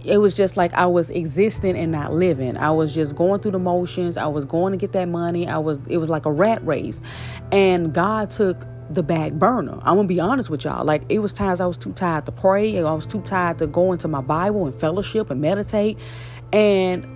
it 0.04 0.18
was 0.18 0.32
just 0.32 0.56
like 0.56 0.72
I 0.74 0.86
was 0.86 1.10
existing 1.10 1.76
and 1.76 1.92
not 1.92 2.12
living. 2.12 2.56
I 2.56 2.70
was 2.70 2.94
just 2.94 3.16
going 3.16 3.40
through 3.40 3.50
the 3.50 3.58
motions. 3.58 4.16
I 4.16 4.26
was 4.26 4.44
going 4.44 4.72
to 4.72 4.76
get 4.78 4.92
that 4.92 5.06
money. 5.06 5.46
I 5.48 5.58
was 5.58 5.78
it 5.88 5.98
was 5.98 6.08
like 6.08 6.24
a 6.24 6.32
rat 6.32 6.64
race. 6.66 7.00
And 7.52 7.92
God 7.92 8.30
took 8.30 8.64
the 8.90 9.02
back 9.02 9.32
burner. 9.32 9.78
I'm 9.82 9.96
gonna 9.96 10.08
be 10.08 10.20
honest 10.20 10.50
with 10.50 10.64
y'all. 10.64 10.84
Like 10.84 11.02
it 11.08 11.18
was 11.18 11.32
times 11.32 11.60
I 11.60 11.66
was 11.66 11.76
too 11.76 11.92
tired 11.92 12.26
to 12.26 12.32
pray. 12.32 12.78
I 12.78 12.92
was 12.92 13.06
too 13.06 13.20
tired 13.22 13.58
to 13.58 13.66
go 13.66 13.92
into 13.92 14.08
my 14.08 14.20
Bible 14.20 14.66
and 14.66 14.78
fellowship 14.80 15.30
and 15.30 15.40
meditate. 15.40 15.98
And 16.52 17.06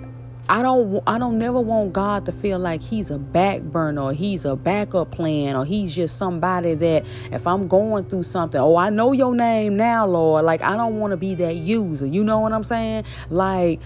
I 0.49 0.61
don't 0.61 1.03
I 1.07 1.19
don't 1.19 1.39
never 1.39 1.61
want 1.61 1.93
God 1.93 2.27
to 2.27 2.33
feel 2.33 2.59
like 2.59 2.83
he's 2.83 3.11
a 3.11 3.19
back 3.19 3.63
burner 3.63 4.03
or 4.03 4.13
he's 4.13 4.45
a 4.45 4.57
backup 4.57 5.13
plan 5.13 5.57
or 5.57 5.65
he's 5.65 5.95
just 5.95 6.19
somebody 6.19 6.75
that 6.75 7.05
if 7.31 7.47
I'm 7.47 7.69
going 7.69 8.05
through 8.05 8.25
something, 8.25 8.61
oh 8.61 8.77
I 8.77 8.91
know 8.91 9.13
your 9.13 9.35
name 9.35 9.77
now, 9.77 10.07
Lord. 10.07 10.45
Like 10.45 10.63
I 10.63 10.77
don't 10.77 10.99
want 10.99 11.13
to 11.13 11.17
be 11.17 11.35
that 11.37 11.57
user. 11.57 12.07
You 12.07 12.25
know 12.25 12.41
what 12.41 12.53
I'm 12.53 12.65
saying? 12.65 13.05
Like 13.31 13.81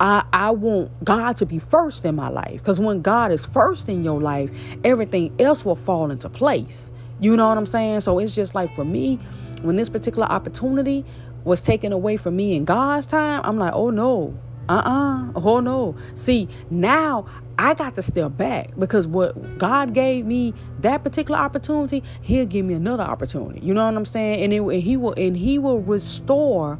I, 0.00 0.24
I 0.32 0.50
want 0.52 1.04
God 1.04 1.36
to 1.38 1.46
be 1.46 1.58
first 1.58 2.06
in 2.06 2.16
my 2.16 2.30
life. 2.30 2.54
Because 2.54 2.80
when 2.80 3.02
God 3.02 3.30
is 3.30 3.44
first 3.44 3.88
in 3.88 4.02
your 4.02 4.20
life, 4.20 4.50
everything 4.82 5.34
else 5.38 5.64
will 5.64 5.76
fall 5.76 6.10
into 6.10 6.30
place. 6.30 6.90
You 7.20 7.36
know 7.36 7.48
what 7.48 7.58
I'm 7.58 7.66
saying? 7.66 8.00
So 8.00 8.18
it's 8.18 8.32
just 8.32 8.54
like 8.54 8.74
for 8.74 8.84
me, 8.84 9.18
when 9.62 9.76
this 9.76 9.88
particular 9.88 10.26
opportunity 10.26 11.04
was 11.44 11.60
taken 11.60 11.92
away 11.92 12.16
from 12.16 12.36
me 12.36 12.54
in 12.54 12.64
God's 12.64 13.06
time, 13.06 13.42
I'm 13.44 13.58
like, 13.58 13.72
oh 13.74 13.90
no, 13.90 14.36
uh 14.68 14.82
uh 14.84 15.32
oh 15.34 15.60
no. 15.60 15.96
See, 16.14 16.48
now 16.70 17.26
I 17.58 17.74
got 17.74 17.94
to 17.96 18.02
step 18.02 18.36
back 18.38 18.70
because 18.78 19.06
what 19.06 19.58
God 19.58 19.92
gave 19.92 20.24
me 20.24 20.54
that 20.80 21.04
particular 21.04 21.38
opportunity, 21.38 22.02
He'll 22.22 22.46
give 22.46 22.64
me 22.64 22.74
another 22.74 23.02
opportunity. 23.02 23.60
You 23.60 23.74
know 23.74 23.84
what 23.84 23.94
I'm 23.94 24.06
saying? 24.06 24.42
And, 24.44 24.52
it, 24.52 24.62
and 24.62 24.82
He 24.82 24.96
will 24.96 25.12
and 25.14 25.36
He 25.36 25.58
will 25.58 25.80
restore 25.80 26.76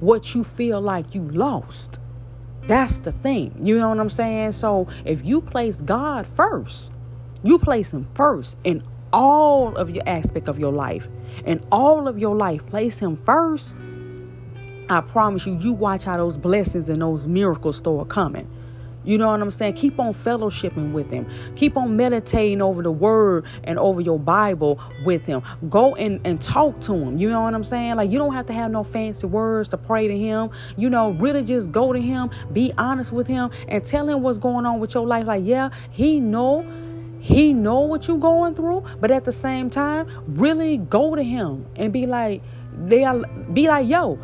what 0.00 0.34
you 0.34 0.44
feel 0.44 0.80
like 0.80 1.14
you 1.14 1.22
lost. 1.30 1.98
That's 2.66 2.98
the 2.98 3.12
thing. 3.12 3.56
You 3.62 3.78
know 3.78 3.88
what 3.88 4.00
I'm 4.00 4.10
saying? 4.10 4.52
So 4.52 4.88
if 5.04 5.24
you 5.24 5.40
place 5.40 5.76
God 5.76 6.26
first, 6.36 6.90
you 7.44 7.58
place 7.58 7.90
Him 7.90 8.08
first 8.14 8.56
in 8.64 8.82
all 9.12 9.76
of 9.76 9.90
your 9.90 10.06
aspect 10.08 10.48
of 10.48 10.58
your 10.58 10.72
life 10.72 11.06
and 11.44 11.64
all 11.70 12.08
of 12.08 12.18
your 12.18 12.34
life 12.34 12.64
place 12.66 12.98
him 12.98 13.16
first 13.24 13.74
i 14.88 15.00
promise 15.00 15.46
you 15.46 15.56
you 15.58 15.72
watch 15.72 16.04
how 16.04 16.16
those 16.16 16.36
blessings 16.36 16.88
and 16.88 17.02
those 17.02 17.26
miracles 17.26 17.76
start 17.76 18.08
coming 18.08 18.48
you 19.06 19.18
know 19.18 19.28
what 19.28 19.40
I'm 19.40 19.52
saying? 19.52 19.74
Keep 19.74 20.00
on 20.00 20.14
fellowshipping 20.14 20.92
with 20.92 21.08
him. 21.10 21.30
Keep 21.54 21.76
on 21.76 21.96
meditating 21.96 22.60
over 22.60 22.82
the 22.82 22.90
word 22.90 23.46
and 23.62 23.78
over 23.78 24.00
your 24.00 24.18
Bible 24.18 24.80
with 25.04 25.22
him. 25.22 25.42
Go 25.70 25.94
and, 25.94 26.20
and 26.26 26.42
talk 26.42 26.80
to 26.82 26.92
him. 26.92 27.16
You 27.16 27.30
know 27.30 27.40
what 27.42 27.54
I'm 27.54 27.64
saying? 27.64 27.94
Like 27.94 28.10
you 28.10 28.18
don't 28.18 28.34
have 28.34 28.46
to 28.46 28.52
have 28.52 28.72
no 28.72 28.82
fancy 28.82 29.26
words 29.26 29.68
to 29.70 29.78
pray 29.78 30.08
to 30.08 30.18
him. 30.18 30.50
You 30.76 30.90
know, 30.90 31.12
really 31.12 31.44
just 31.44 31.70
go 31.70 31.92
to 31.92 32.00
him, 32.00 32.30
be 32.52 32.72
honest 32.76 33.12
with 33.12 33.28
him, 33.28 33.50
and 33.68 33.86
tell 33.86 34.08
him 34.08 34.22
what's 34.22 34.38
going 34.38 34.66
on 34.66 34.80
with 34.80 34.92
your 34.92 35.06
life. 35.06 35.26
Like, 35.26 35.44
yeah, 35.46 35.70
he 35.90 36.18
know 36.18 36.66
he 37.26 37.52
know 37.52 37.80
what 37.80 38.06
you're 38.06 38.18
going 38.18 38.54
through, 38.54 38.84
but 39.00 39.10
at 39.10 39.24
the 39.24 39.32
same 39.32 39.68
time, 39.68 40.06
really 40.28 40.76
go 40.76 41.16
to 41.16 41.24
him 41.24 41.66
and 41.74 41.92
be 41.92 42.06
like, 42.06 42.40
they 42.84 43.02
are 43.02 43.18
be 43.52 43.66
like, 43.66 43.88
yo, 43.88 44.16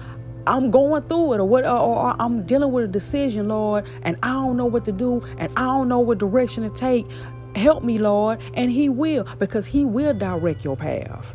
I'm 0.47 0.71
going 0.71 1.03
through 1.09 1.33
it 1.33 1.41
or 1.41 1.45
what 1.45 1.65
or, 1.65 1.79
or, 1.79 2.17
I'm 2.21 2.47
dealing 2.47 2.71
with 2.71 2.85
a 2.85 2.89
decision, 2.89 3.49
Lord, 3.49 3.89
and 4.03 4.17
I 4.23 4.29
don't 4.29 4.57
know 4.57 4.67
what 4.67 4.85
to 4.85 4.93
do 4.93 5.21
and 5.39 5.53
I 5.57 5.65
don't 5.65 5.89
know 5.89 5.99
what 5.99 6.19
direction 6.19 6.63
to 6.63 6.71
take. 6.79 7.05
Help 7.57 7.83
me, 7.83 7.99
Lord, 7.99 8.39
and 8.55 8.71
he 8.71 8.89
will 8.89 9.25
because 9.41 9.67
he 9.67 9.85
will 9.85 10.15
direct 10.17 10.65
your 10.65 10.77
path. 10.77 11.27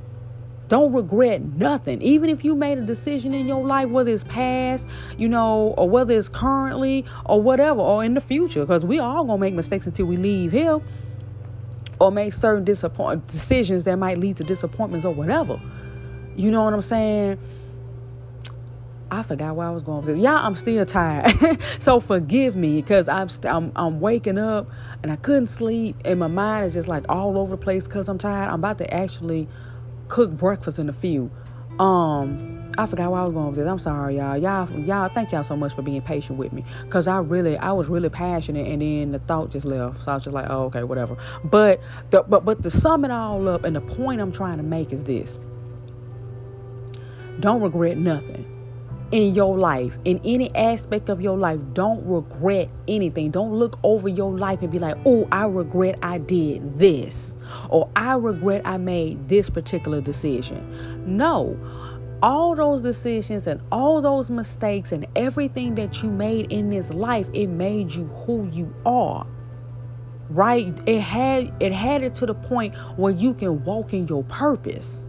Don't 0.70 0.94
regret 0.94 1.42
nothing. 1.42 2.02
Even 2.02 2.30
if 2.30 2.46
you 2.46 2.56
made 2.56 2.78
a 2.78 2.86
decision 2.86 3.34
in 3.34 3.46
your 3.46 3.66
life, 3.66 3.90
whether 3.90 4.12
it's 4.12 4.24
past, 4.24 4.86
you 5.18 5.28
know, 5.28 5.74
or 5.78 5.90
whether 5.90 6.14
it's 6.14 6.30
currently 6.30 7.04
or 7.26 7.42
whatever, 7.42 7.82
or 7.82 8.06
in 8.06 8.14
the 8.14 8.22
future, 8.22 8.62
because 8.62 8.86
we 8.86 9.00
all 9.00 9.26
gonna 9.26 9.38
make 9.38 9.54
mistakes 9.54 9.86
until 9.86 10.06
we 10.06 10.16
leave 10.16 10.54
here 10.54 10.80
or 12.00 12.12
make 12.12 12.34
certain 12.34 12.64
disappoint 12.64 13.28
decisions 13.28 13.84
that 13.86 13.98
might 13.98 14.18
lead 14.18 14.38
to 14.38 14.44
disappointments 14.44 15.06
or 15.06 15.14
whatever. 15.14 15.60
You 16.36 16.52
know 16.52 16.64
what 16.64 16.74
I'm 16.74 16.82
saying? 16.82 17.40
I 19.10 19.24
forgot 19.24 19.56
where 19.56 19.68
I 19.68 19.72
was 19.72 19.84
going 19.84 20.06
with. 20.06 20.18
Y'all, 20.18 20.36
I'm 20.36 20.56
still 20.56 20.86
tired. 20.86 21.34
so 21.80 22.00
forgive 22.00 22.56
me 22.56 22.82
because 22.82 23.08
I'm, 23.08 23.30
st- 23.30 23.46
I'm 23.46 23.72
I'm 23.76 24.02
waking 24.02 24.38
up 24.38 24.70
and 25.02 25.12
I 25.12 25.16
couldn't 25.16 25.48
sleep 25.48 25.96
and 26.04 26.20
my 26.20 26.28
mind 26.28 26.66
is 26.68 26.74
just 26.74 26.88
like 26.88 27.06
all 27.08 27.38
over 27.38 27.52
the 27.52 27.62
place 27.62 27.84
because 27.84 28.10
I'm 28.10 28.18
tired. 28.18 28.50
I'm 28.50 28.56
about 28.56 28.78
to 28.80 28.94
actually 28.94 29.48
cook 30.10 30.32
breakfast 30.32 30.78
in 30.78 30.90
a 30.90 30.94
few. 30.94 31.32
Um 31.80 32.57
I 32.78 32.86
forgot 32.86 33.12
where 33.12 33.22
I 33.22 33.24
was 33.24 33.34
going 33.34 33.48
with 33.48 33.56
this. 33.56 33.68
I'm 33.68 33.80
sorry, 33.80 34.18
y'all. 34.18 34.38
Y'all, 34.38 34.70
y'all, 34.80 35.10
thank 35.10 35.32
y'all 35.32 35.44
so 35.44 35.56
much 35.56 35.74
for 35.74 35.82
being 35.82 36.02
patient 36.02 36.38
with 36.38 36.54
me. 36.54 36.64
Cause 36.90 37.08
I 37.08 37.18
really, 37.20 37.58
I 37.58 37.72
was 37.72 37.88
really 37.88 38.10
passionate, 38.10 38.68
and 38.68 38.82
then 38.82 39.12
the 39.12 39.20
thought 39.20 39.50
just 39.50 39.66
left. 39.66 40.06
So 40.06 40.12
I 40.12 40.16
was 40.16 40.24
just 40.24 40.34
like, 40.34 40.46
oh, 40.50 40.66
okay, 40.66 40.84
whatever. 40.84 41.18
But, 41.44 41.82
the, 42.12 42.22
but, 42.24 42.46
but 42.46 42.62
to 42.62 42.70
sum 42.70 43.04
it 43.04 43.12
all 43.12 43.48
up, 43.50 43.64
and 43.64 43.76
the 43.76 43.82
point 43.82 44.22
I'm 44.22 44.32
trying 44.32 44.58
to 44.58 44.64
make 44.64 44.94
is 44.94 45.04
this: 45.04 45.40
don't 47.40 47.62
regret 47.62 47.98
nothing 47.98 48.46
in 49.12 49.34
your 49.34 49.58
life, 49.58 49.94
in 50.06 50.20
any 50.24 50.54
aspect 50.56 51.10
of 51.10 51.20
your 51.20 51.38
life. 51.38 51.60
Don't 51.74 52.06
regret 52.06 52.70
anything. 52.88 53.32
Don't 53.32 53.54
look 53.54 53.80
over 53.84 54.08
your 54.08 54.38
life 54.38 54.62
and 54.62 54.72
be 54.72 54.80
like, 54.80 54.98
oh, 55.06 55.28
I 55.32 55.46
regret 55.46 55.98
I 56.04 56.20
did 56.20 56.78
this, 56.78 57.36
or 57.70 57.90
I 57.96 58.14
regret 58.14 58.62
I 58.66 58.78
made 58.78 59.30
this 59.30 59.50
particular 59.50 60.00
decision. 60.00 61.16
No 61.18 61.58
all 62.22 62.56
those 62.56 62.82
decisions 62.82 63.48
and 63.48 63.62
all 63.72 64.02
those 64.02 64.30
mistakes 64.30 64.92
and 64.92 65.06
everything 65.16 65.76
that 65.76 66.02
you 66.02 66.10
made 66.10 66.52
in 66.52 66.70
this 66.70 66.90
life 66.90 67.28
it 67.34 67.48
made 67.48 67.92
you 67.92 68.06
who 68.26 68.50
you 68.52 68.74
are 68.86 69.26
right 70.30 70.78
it 70.86 71.00
had 71.00 71.54
it 71.60 71.72
had 71.72 72.04
it 72.04 72.16
to 72.16 72.26
the 72.26 72.34
point 72.34 72.74
where 72.98 73.14
you 73.14 73.34
can 73.34 73.64
walk 73.64 73.94
in 73.94 74.08
your 74.08 74.24
purpose 74.26 75.04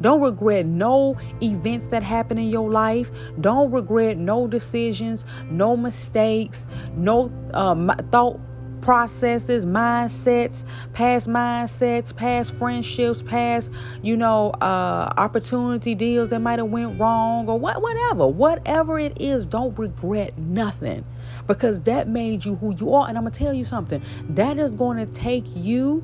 don't 0.00 0.22
regret 0.22 0.64
no 0.64 1.18
events 1.42 1.88
that 1.88 2.02
happen 2.02 2.38
in 2.38 2.48
your 2.48 2.70
life. 2.70 3.10
Don't 3.40 3.70
regret 3.70 4.16
no 4.16 4.46
decisions, 4.46 5.24
no 5.50 5.76
mistakes, 5.76 6.66
no 6.96 7.30
uh, 7.52 7.96
thought 8.10 8.40
processes, 8.80 9.64
mindsets, 9.64 10.64
past 10.92 11.28
mindsets, 11.28 12.14
past 12.14 12.54
friendships, 12.54 13.22
past, 13.22 13.70
you 14.02 14.16
know, 14.16 14.50
uh, 14.60 15.12
opportunity 15.16 15.94
deals 15.94 16.28
that 16.30 16.40
might 16.40 16.58
have 16.58 16.68
went 16.68 16.98
wrong 16.98 17.48
or 17.48 17.58
what, 17.58 17.80
whatever, 17.82 18.26
whatever 18.26 18.98
it 18.98 19.20
is, 19.20 19.46
don't 19.46 19.78
regret 19.78 20.36
nothing 20.38 21.04
because 21.46 21.80
that 21.80 22.08
made 22.08 22.44
you 22.44 22.56
who 22.56 22.74
you 22.76 22.94
are. 22.94 23.08
And 23.08 23.16
I'm 23.16 23.24
gonna 23.24 23.34
tell 23.34 23.54
you 23.54 23.64
something 23.64 24.02
that 24.30 24.58
is 24.58 24.72
going 24.72 24.98
to 24.98 25.06
take 25.12 25.44
you 25.54 26.02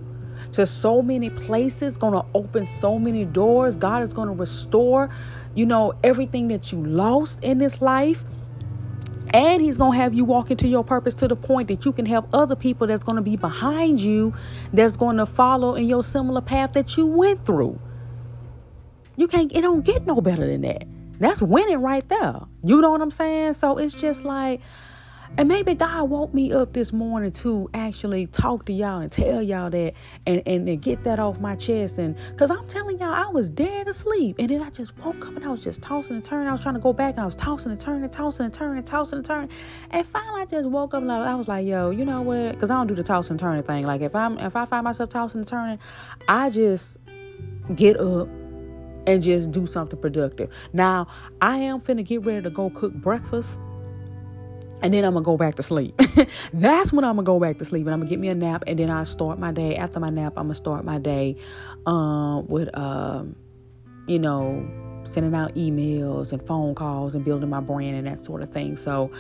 to 0.52 0.66
so 0.66 1.02
many 1.02 1.30
places, 1.30 1.96
going 1.96 2.12
to 2.12 2.24
open 2.34 2.68
so 2.80 2.98
many 2.98 3.24
doors. 3.24 3.76
God 3.76 4.02
is 4.02 4.12
going 4.12 4.28
to 4.28 4.34
restore, 4.34 5.10
you 5.54 5.66
know, 5.66 5.94
everything 6.02 6.48
that 6.48 6.72
you 6.72 6.84
lost 6.84 7.38
in 7.42 7.58
this 7.58 7.80
life. 7.80 8.22
And 9.30 9.60
he's 9.60 9.76
going 9.76 9.92
to 9.92 10.02
have 10.02 10.14
you 10.14 10.24
walk 10.24 10.50
into 10.50 10.68
your 10.68 10.84
purpose 10.84 11.14
to 11.14 11.28
the 11.28 11.36
point 11.36 11.68
that 11.68 11.84
you 11.84 11.92
can 11.92 12.06
help 12.06 12.28
other 12.32 12.56
people 12.56 12.86
that's 12.86 13.04
going 13.04 13.16
to 13.16 13.22
be 13.22 13.36
behind 13.36 14.00
you, 14.00 14.34
that's 14.72 14.96
going 14.96 15.16
to 15.16 15.26
follow 15.26 15.74
in 15.74 15.86
your 15.88 16.04
similar 16.04 16.40
path 16.40 16.72
that 16.74 16.96
you 16.96 17.06
went 17.06 17.44
through. 17.44 17.78
You 19.16 19.28
can't, 19.28 19.50
it 19.52 19.62
don't 19.62 19.82
get 19.82 20.06
no 20.06 20.20
better 20.20 20.46
than 20.46 20.62
that. 20.62 20.84
That's 21.18 21.40
winning 21.40 21.80
right 21.80 22.06
there. 22.08 22.40
You 22.62 22.80
know 22.80 22.90
what 22.90 23.00
I'm 23.00 23.10
saying? 23.10 23.54
So 23.54 23.78
it's 23.78 23.94
just 23.94 24.22
like, 24.22 24.60
and 25.38 25.48
maybe 25.48 25.74
God 25.74 26.04
woke 26.04 26.32
me 26.32 26.52
up 26.52 26.72
this 26.72 26.92
morning 26.92 27.32
to 27.32 27.68
actually 27.74 28.26
talk 28.28 28.64
to 28.66 28.72
y'all 28.72 29.00
and 29.00 29.10
tell 29.10 29.42
y'all 29.42 29.70
that 29.70 29.92
and, 30.26 30.42
and, 30.46 30.68
and 30.68 30.80
get 30.80 31.04
that 31.04 31.18
off 31.18 31.38
my 31.40 31.56
chest. 31.56 31.98
And 31.98 32.16
because 32.30 32.50
I'm 32.50 32.66
telling 32.68 32.98
y'all, 32.98 33.12
I 33.12 33.26
was 33.28 33.48
dead 33.48 33.88
asleep. 33.88 34.36
And 34.38 34.48
then 34.48 34.62
I 34.62 34.70
just 34.70 34.96
woke 34.98 35.26
up 35.26 35.36
and 35.36 35.44
I 35.44 35.48
was 35.48 35.62
just 35.62 35.82
tossing 35.82 36.16
and 36.16 36.24
turning. 36.24 36.48
I 36.48 36.52
was 36.52 36.60
trying 36.60 36.74
to 36.74 36.80
go 36.80 36.92
back 36.92 37.14
and 37.14 37.22
I 37.22 37.26
was 37.26 37.36
tossing 37.36 37.70
and 37.70 37.80
turning, 37.80 38.04
and 38.04 38.12
tossing 38.12 38.46
and 38.46 38.54
turning, 38.54 38.78
and 38.78 38.86
tossing 38.86 39.18
and 39.18 39.26
turning. 39.26 39.50
And 39.90 40.06
finally, 40.08 40.42
I 40.42 40.46
just 40.46 40.68
woke 40.68 40.94
up 40.94 41.02
and 41.02 41.12
I 41.12 41.34
was 41.34 41.48
like, 41.48 41.66
yo, 41.66 41.90
you 41.90 42.04
know 42.04 42.22
what? 42.22 42.52
Because 42.52 42.70
I 42.70 42.74
don't 42.74 42.86
do 42.86 42.94
the 42.94 43.04
tossing 43.04 43.32
and 43.32 43.40
turning 43.40 43.62
thing. 43.62 43.84
Like 43.84 44.00
if 44.00 44.14
I'm 44.14 44.38
if 44.38 44.56
I 44.56 44.64
find 44.66 44.84
myself 44.84 45.10
tossing 45.10 45.40
and 45.40 45.48
turning, 45.48 45.78
I 46.28 46.50
just 46.50 46.96
get 47.74 47.98
up 47.98 48.28
and 49.06 49.22
just 49.22 49.50
do 49.50 49.66
something 49.66 50.00
productive. 50.00 50.50
Now, 50.72 51.06
I 51.40 51.58
am 51.58 51.80
finna 51.80 52.04
get 52.04 52.24
ready 52.24 52.42
to 52.42 52.50
go 52.50 52.70
cook 52.70 52.92
breakfast 52.94 53.50
and 54.82 54.92
then 54.92 55.04
I'm 55.04 55.14
gonna 55.14 55.24
go 55.24 55.36
back 55.36 55.56
to 55.56 55.62
sleep. 55.62 56.00
That's 56.52 56.92
when 56.92 57.04
I'm 57.04 57.16
gonna 57.16 57.26
go 57.26 57.40
back 57.40 57.58
to 57.58 57.64
sleep, 57.64 57.86
and 57.86 57.94
I'm 57.94 58.00
gonna 58.00 58.10
get 58.10 58.18
me 58.18 58.28
a 58.28 58.34
nap, 58.34 58.64
and 58.66 58.78
then 58.78 58.90
I 58.90 59.04
start 59.04 59.38
my 59.38 59.52
day. 59.52 59.76
After 59.76 60.00
my 60.00 60.10
nap, 60.10 60.34
I'm 60.36 60.44
gonna 60.44 60.54
start 60.54 60.84
my 60.84 60.98
day 60.98 61.36
um, 61.86 62.46
with, 62.46 62.76
um, 62.76 63.36
you 64.06 64.18
know, 64.18 64.66
sending 65.12 65.34
out 65.34 65.54
emails 65.54 66.32
and 66.32 66.46
phone 66.46 66.74
calls 66.74 67.14
and 67.14 67.24
building 67.24 67.48
my 67.48 67.60
brand 67.60 67.96
and 67.96 68.06
that 68.06 68.24
sort 68.24 68.42
of 68.42 68.52
thing. 68.52 68.76
So, 68.76 69.10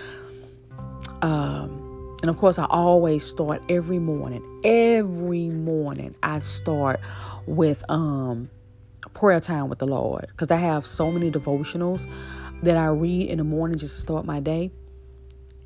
um, 1.22 2.18
and 2.22 2.30
of 2.30 2.38
course, 2.38 2.58
I 2.58 2.66
always 2.66 3.24
start 3.24 3.62
every 3.68 3.98
morning. 3.98 4.42
Every 4.64 5.48
morning, 5.48 6.14
I 6.22 6.40
start 6.40 7.00
with 7.46 7.82
um, 7.88 8.50
prayer 9.14 9.40
time 9.40 9.68
with 9.68 9.78
the 9.78 9.86
Lord 9.86 10.26
because 10.28 10.50
I 10.50 10.56
have 10.56 10.86
so 10.86 11.10
many 11.10 11.30
devotionals 11.30 12.06
that 12.62 12.76
I 12.76 12.86
read 12.86 13.28
in 13.28 13.38
the 13.38 13.44
morning 13.44 13.78
just 13.78 13.94
to 13.96 14.00
start 14.00 14.24
my 14.24 14.40
day, 14.40 14.70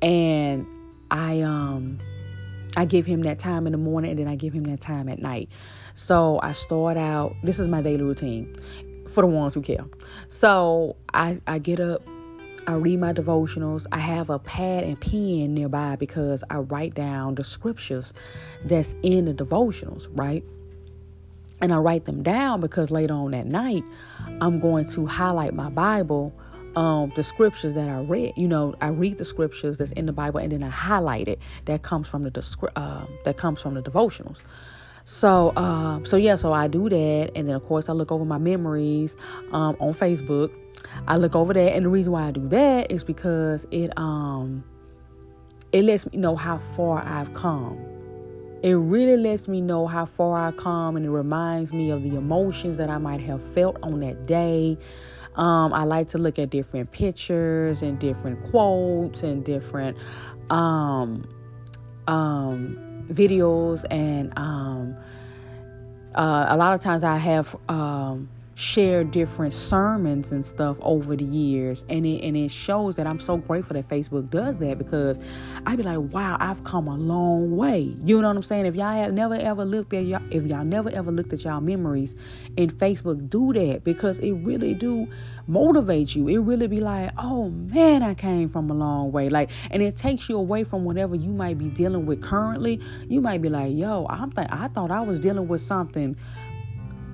and 0.01 0.65
I 1.09 1.41
um 1.41 1.99
I 2.77 2.85
give 2.85 3.05
him 3.05 3.21
that 3.23 3.37
time 3.37 3.65
in 3.65 3.73
the 3.73 3.77
morning 3.77 4.11
and 4.11 4.19
then 4.19 4.27
I 4.27 4.35
give 4.35 4.53
him 4.53 4.63
that 4.65 4.81
time 4.81 5.09
at 5.09 5.19
night. 5.19 5.49
So 5.95 6.39
I 6.41 6.53
start 6.53 6.97
out. 6.97 7.35
This 7.43 7.59
is 7.59 7.67
my 7.67 7.81
daily 7.81 8.03
routine 8.03 8.57
for 9.13 9.21
the 9.21 9.27
ones 9.27 9.53
who 9.53 9.61
care. 9.61 9.85
So 10.29 10.95
I 11.13 11.41
I 11.47 11.59
get 11.59 11.79
up. 11.79 12.01
I 12.67 12.73
read 12.73 12.99
my 12.99 13.11
devotionals. 13.11 13.87
I 13.91 13.97
have 13.97 14.29
a 14.29 14.39
pad 14.39 14.83
and 14.83 14.99
pen 14.99 15.53
nearby 15.53 15.95
because 15.95 16.43
I 16.49 16.57
write 16.57 16.93
down 16.93 17.35
the 17.35 17.43
scriptures 17.43 18.13
that's 18.65 18.93
in 19.01 19.25
the 19.25 19.33
devotionals, 19.33 20.07
right? 20.11 20.43
And 21.59 21.73
I 21.73 21.77
write 21.77 22.05
them 22.05 22.23
down 22.23 22.61
because 22.61 22.91
later 22.91 23.13
on 23.13 23.31
that 23.31 23.47
night, 23.47 23.83
I'm 24.41 24.59
going 24.59 24.87
to 24.89 25.05
highlight 25.05 25.53
my 25.53 25.69
Bible 25.69 26.33
um, 26.75 27.11
the 27.15 27.23
scriptures 27.23 27.73
that 27.73 27.89
I 27.89 28.01
read. 28.01 28.33
You 28.35 28.47
know, 28.47 28.75
I 28.81 28.87
read 28.87 29.17
the 29.17 29.25
scriptures 29.25 29.77
that's 29.77 29.91
in 29.91 30.05
the 30.05 30.11
Bible 30.13 30.39
and 30.39 30.51
then 30.51 30.63
I 30.63 30.69
highlight 30.69 31.27
it. 31.27 31.39
That 31.65 31.83
comes 31.83 32.07
from 32.07 32.23
the 32.23 32.69
uh, 32.75 33.05
that 33.25 33.37
comes 33.37 33.61
from 33.61 33.73
the 33.75 33.81
devotionals. 33.81 34.37
So, 35.05 35.51
um, 35.55 36.05
so 36.05 36.15
yeah, 36.15 36.35
so 36.35 36.53
I 36.53 36.67
do 36.67 36.87
that, 36.87 37.31
and 37.35 37.47
then 37.47 37.55
of 37.55 37.65
course 37.65 37.89
I 37.89 37.93
look 37.93 38.11
over 38.11 38.23
my 38.23 38.37
memories 38.37 39.15
um, 39.51 39.75
on 39.79 39.93
Facebook. 39.95 40.51
I 41.07 41.17
look 41.17 41.35
over 41.35 41.53
that, 41.53 41.73
and 41.73 41.85
the 41.85 41.89
reason 41.89 42.11
why 42.11 42.27
I 42.27 42.31
do 42.31 42.47
that 42.49 42.91
is 42.91 43.03
because 43.03 43.65
it 43.71 43.91
um 43.97 44.63
it 45.71 45.83
lets 45.83 46.05
me 46.11 46.17
know 46.17 46.35
how 46.35 46.61
far 46.75 47.03
I've 47.03 47.33
come. 47.33 47.79
It 48.63 48.73
really 48.73 49.17
lets 49.17 49.47
me 49.47 49.59
know 49.59 49.87
how 49.87 50.05
far 50.05 50.47
I've 50.47 50.57
come, 50.57 50.95
and 50.95 51.05
it 51.05 51.09
reminds 51.09 51.71
me 51.71 51.89
of 51.89 52.03
the 52.03 52.15
emotions 52.15 52.77
that 52.77 52.89
I 52.89 52.99
might 52.99 53.21
have 53.21 53.41
felt 53.55 53.77
on 53.81 54.01
that 54.01 54.27
day. 54.27 54.77
Um, 55.41 55.73
I 55.73 55.85
like 55.85 56.07
to 56.09 56.19
look 56.19 56.37
at 56.37 56.51
different 56.51 56.91
pictures 56.91 57.81
and 57.81 57.97
different 57.97 58.51
quotes 58.51 59.23
and 59.23 59.43
different 59.43 59.97
um, 60.51 61.27
um, 62.07 63.07
videos. 63.11 63.83
And 63.89 64.31
um, 64.37 64.95
uh, 66.13 66.45
a 66.47 66.55
lot 66.55 66.75
of 66.75 66.81
times 66.81 67.03
I 67.03 67.17
have 67.17 67.55
share 68.61 69.03
different 69.03 69.53
sermons 69.53 70.31
and 70.31 70.45
stuff 70.45 70.77
over 70.81 71.15
the 71.15 71.23
years. 71.23 71.83
And 71.89 72.05
it 72.05 72.23
and 72.23 72.37
it 72.37 72.51
shows 72.51 72.95
that 72.95 73.07
I'm 73.07 73.19
so 73.19 73.37
grateful 73.37 73.73
that 73.73 73.89
Facebook 73.89 74.29
does 74.29 74.57
that 74.59 74.77
because 74.77 75.17
I'd 75.65 75.77
be 75.77 75.83
like 75.83 75.97
wow 76.13 76.37
I've 76.39 76.63
come 76.63 76.87
a 76.87 76.95
long 76.95 77.57
way. 77.57 77.95
You 78.03 78.21
know 78.21 78.27
what 78.27 78.37
I'm 78.37 78.43
saying? 78.43 78.67
If 78.67 78.75
y'all 78.75 78.93
have 78.93 79.13
never 79.13 79.35
ever 79.35 79.65
looked 79.65 79.93
at 79.93 80.05
y'all 80.05 80.21
if 80.29 80.45
y'all 80.45 80.63
never 80.63 80.89
ever 80.91 81.11
looked 81.11 81.33
at 81.33 81.43
y'all 81.43 81.59
memories 81.59 82.15
in 82.55 82.69
Facebook 82.71 83.29
do 83.29 83.51
that 83.53 83.83
because 83.83 84.19
it 84.19 84.31
really 84.31 84.75
do 84.75 85.07
motivate 85.47 86.15
you. 86.15 86.27
It 86.27 86.37
really 86.37 86.67
be 86.67 86.81
like 86.81 87.11
oh 87.17 87.49
man 87.49 88.03
I 88.03 88.13
came 88.13 88.47
from 88.49 88.69
a 88.69 88.75
long 88.75 89.11
way. 89.11 89.29
Like 89.29 89.49
and 89.71 89.81
it 89.81 89.97
takes 89.97 90.29
you 90.29 90.37
away 90.37 90.63
from 90.63 90.85
whatever 90.85 91.15
you 91.15 91.31
might 91.31 91.57
be 91.57 91.69
dealing 91.69 92.05
with 92.05 92.21
currently. 92.21 92.79
You 93.09 93.21
might 93.21 93.41
be 93.41 93.49
like 93.49 93.73
yo 93.73 94.05
I'm 94.07 94.31
th- 94.31 94.49
I 94.51 94.67
thought 94.67 94.91
I 94.91 95.01
was 95.01 95.19
dealing 95.19 95.47
with 95.47 95.61
something 95.61 96.15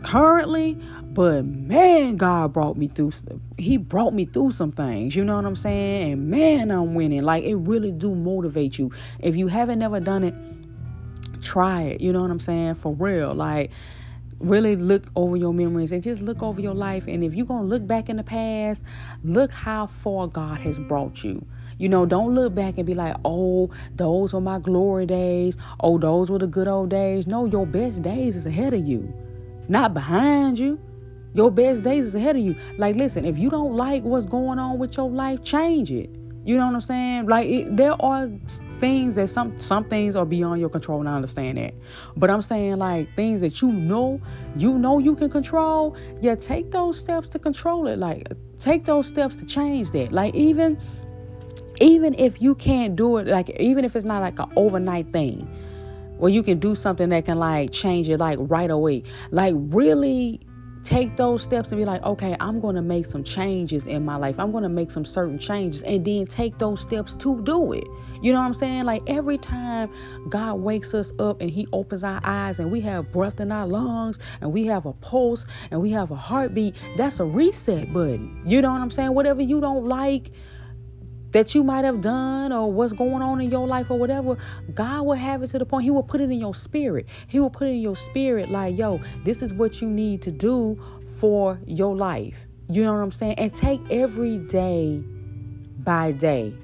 currently 0.04 0.80
but 1.18 1.46
man, 1.46 2.16
God 2.16 2.54
brought 2.54 2.78
me 2.78 2.90
through. 2.90 3.12
He 3.58 3.78
brought 3.78 4.14
me 4.14 4.26
through 4.26 4.52
some 4.52 4.72
things. 4.72 5.16
You 5.16 5.24
know 5.24 5.36
what 5.36 5.46
I'm 5.46 5.56
saying? 5.56 6.12
And 6.12 6.30
man, 6.30 6.70
I'm 6.70 6.94
winning. 6.94 7.24
Like 7.24 7.44
it 7.44 7.56
really 7.56 7.92
do 7.92 8.14
motivate 8.14 8.78
you. 8.78 8.92
If 9.18 9.36
you 9.36 9.48
haven't 9.48 9.80
never 9.80 10.00
done 10.00 10.24
it, 10.24 10.36
try 11.42 11.86
it. 11.86 12.02
You 12.02 12.14
know 12.14 12.22
what 12.22 12.30
I'm 12.30 12.40
saying? 12.40 12.76
For 12.76 12.94
real. 12.94 13.34
Like 13.34 13.72
really 14.40 14.76
look 14.76 15.06
over 15.16 15.36
your 15.36 15.56
memories 15.56 15.92
and 15.92 16.04
just 16.04 16.22
look 16.22 16.44
over 16.44 16.62
your 16.62 16.76
life. 16.76 17.06
And 17.08 17.24
if 17.24 17.34
you're 17.34 17.48
gonna 17.48 17.66
look 17.66 17.88
back 17.88 18.10
in 18.10 18.18
the 18.18 18.24
past, 18.24 18.84
look 19.24 19.52
how 19.52 19.88
far 20.04 20.28
God 20.28 20.60
has 20.60 20.78
brought 20.78 21.24
you. 21.24 21.44
You 21.80 21.90
know, 21.90 22.06
don't 22.06 22.36
look 22.36 22.54
back 22.54 22.78
and 22.78 22.86
be 22.86 22.94
like, 22.94 23.16
oh, 23.26 23.72
those 23.96 24.34
were 24.34 24.42
my 24.42 24.60
glory 24.60 25.08
days. 25.08 25.58
Oh, 25.80 25.98
those 25.98 26.30
were 26.30 26.38
the 26.38 26.46
good 26.46 26.68
old 26.68 26.92
days. 26.92 27.26
No, 27.26 27.46
your 27.46 27.66
best 27.66 28.04
days 28.04 28.36
is 28.36 28.46
ahead 28.46 28.76
of 28.76 28.86
you, 28.86 29.12
not 29.68 29.96
behind 29.96 30.60
you. 30.60 30.80
Your 31.34 31.52
best 31.52 31.84
days 31.84 32.08
is 32.08 32.16
ahead 32.16 32.36
of 32.36 32.42
you. 32.42 32.56
Like, 32.78 32.96
listen, 32.96 33.26
if 33.26 33.38
you 33.38 33.50
don't 33.50 33.76
like 33.76 34.04
what's 34.04 34.26
going 34.26 34.60
on 34.60 34.80
with 34.80 34.98
your 34.98 35.10
life, 35.10 35.44
change 35.44 35.92
it. 35.92 36.10
You 36.46 36.56
know 36.56 36.66
what 36.66 36.76
I'm 36.76 36.82
saying? 36.82 37.26
Like, 37.28 37.48
it, 37.48 37.76
there 37.76 38.02
are 38.02 38.30
things 38.80 39.16
that 39.16 39.30
some 39.30 39.60
some 39.60 39.84
things 39.86 40.16
are 40.16 40.26
beyond 40.26 40.62
your 40.62 40.70
control, 40.70 41.00
and 41.00 41.10
I 41.10 41.16
understand 41.16 41.58
that. 41.58 41.74
But 42.16 42.30
I'm 42.30 42.42
saying 42.42 42.78
like 42.78 43.14
things 43.16 43.42
that 43.42 43.62
you 43.62 43.72
know, 43.72 44.22
you 44.56 44.78
know 44.78 45.00
you 45.00 45.16
can 45.16 45.30
control. 45.30 45.98
Yeah, 46.22 46.36
take 46.36 46.72
those 46.72 46.98
steps 46.98 47.28
to 47.30 47.40
control 47.40 47.88
it. 47.88 47.98
Like, 47.98 48.32
take 48.60 48.86
those 48.86 49.08
steps 49.08 49.36
to 49.36 49.46
change 49.46 49.92
that. 49.92 50.14
Like, 50.14 50.34
even 50.36 50.80
even 51.80 52.14
if 52.16 52.42
you 52.42 52.56
can't 52.56 52.96
do 52.96 53.18
it, 53.18 53.28
like 53.28 53.50
even 53.60 53.86
if 53.86 53.96
it's 53.96 54.06
not 54.06 54.22
like 54.22 54.40
an 54.40 54.52
overnight 54.56 55.12
thing 55.12 55.48
where 56.18 56.32
you 56.32 56.42
can 56.42 56.60
do 56.60 56.76
something 56.76 57.10
that 57.10 57.26
can 57.26 57.38
like 57.38 57.72
change 57.72 58.10
it 58.10 58.18
like 58.18 58.38
right 58.42 58.72
away. 58.72 59.04
Like 59.32 59.54
really 59.58 60.42
take 60.88 61.18
those 61.18 61.44
steps 61.44 61.68
and 61.70 61.78
be 61.78 61.84
like, 61.84 62.02
okay, 62.04 62.38
I'm 62.40 62.62
going 62.62 62.78
to 62.78 62.82
make 62.82 63.08
some 63.08 63.22
changes 63.22 63.84
in 63.84 64.06
my 64.06 64.16
life. 64.16 64.36
I'm 64.40 64.52
going 64.52 64.64
to 64.64 64.70
make 64.70 64.90
some 64.90 65.04
certain 65.04 65.38
changes 65.38 65.82
and 65.82 66.06
then 66.06 66.26
take 66.26 66.58
those 66.60 66.80
steps 66.80 67.14
to 67.16 67.42
do 67.42 67.74
it. 67.74 67.84
You 68.22 68.32
know 68.32 68.40
what 68.40 68.46
I'm 68.46 68.54
saying? 68.54 68.86
Like 68.86 69.04
every 69.06 69.38
time 69.38 69.92
God 70.30 70.56
wakes 70.56 70.94
us 70.94 71.12
up 71.20 71.42
and 71.42 71.50
He 71.50 71.68
opens 71.74 72.06
our 72.06 72.22
eyes 72.24 72.60
and 72.60 72.72
we 72.72 72.80
have 72.82 73.12
breath 73.12 73.42
in 73.42 73.52
our 73.52 73.68
lungs 73.68 74.18
and 74.40 74.54
we 74.54 74.66
have 74.68 74.86
a 74.86 74.94
pulse 74.94 75.46
and 75.72 75.82
we 75.82 75.92
have 75.92 76.12
a 76.12 76.16
heartbeat, 76.16 76.74
that's 76.96 77.20
a 77.20 77.26
reset 77.26 77.92
button. 77.92 78.42
You 78.46 78.62
know 78.62 78.72
what 78.72 78.80
I'm 78.80 78.92
saying? 78.92 79.14
Whatever 79.14 79.42
you 79.42 79.60
don't 79.60 79.86
like, 79.86 80.32
that 81.38 81.54
you 81.54 81.64
might 81.64 81.86
have 81.86 82.02
done 82.02 82.52
or 82.52 82.72
what's 82.72 82.94
going 82.94 83.22
on 83.22 83.40
in 83.40 83.52
your 83.52 83.68
life 83.68 83.92
or 83.92 84.00
whatever, 84.00 84.36
God 84.74 85.04
will 85.04 85.14
have 85.14 85.44
it 85.44 85.52
to 85.52 85.60
the 85.60 85.68
point 85.68 85.84
He 85.84 85.92
will 85.92 86.02
put 86.02 86.20
it 86.20 86.32
in 86.32 86.40
your 86.40 86.56
spirit. 86.56 87.06
He 87.28 87.40
will 87.40 87.52
put 87.52 87.68
it 87.68 87.74
in 87.74 87.80
your 87.80 87.96
spirit 87.96 88.50
like, 88.50 88.76
yo, 88.76 89.00
this 89.24 89.44
is 89.44 89.54
what 89.54 89.80
you 89.80 89.88
need 89.88 90.24
to 90.24 90.32
do 90.32 90.82
for 91.20 91.60
your 91.68 91.96
life. 91.96 92.34
You 92.70 92.84
know 92.84 92.94
what 92.94 93.02
I'm 93.02 93.12
saying? 93.12 93.36
And 93.38 93.56
take 93.56 93.80
every 93.92 94.40
day 94.40 95.04
by 95.84 96.12
day. 96.12 96.56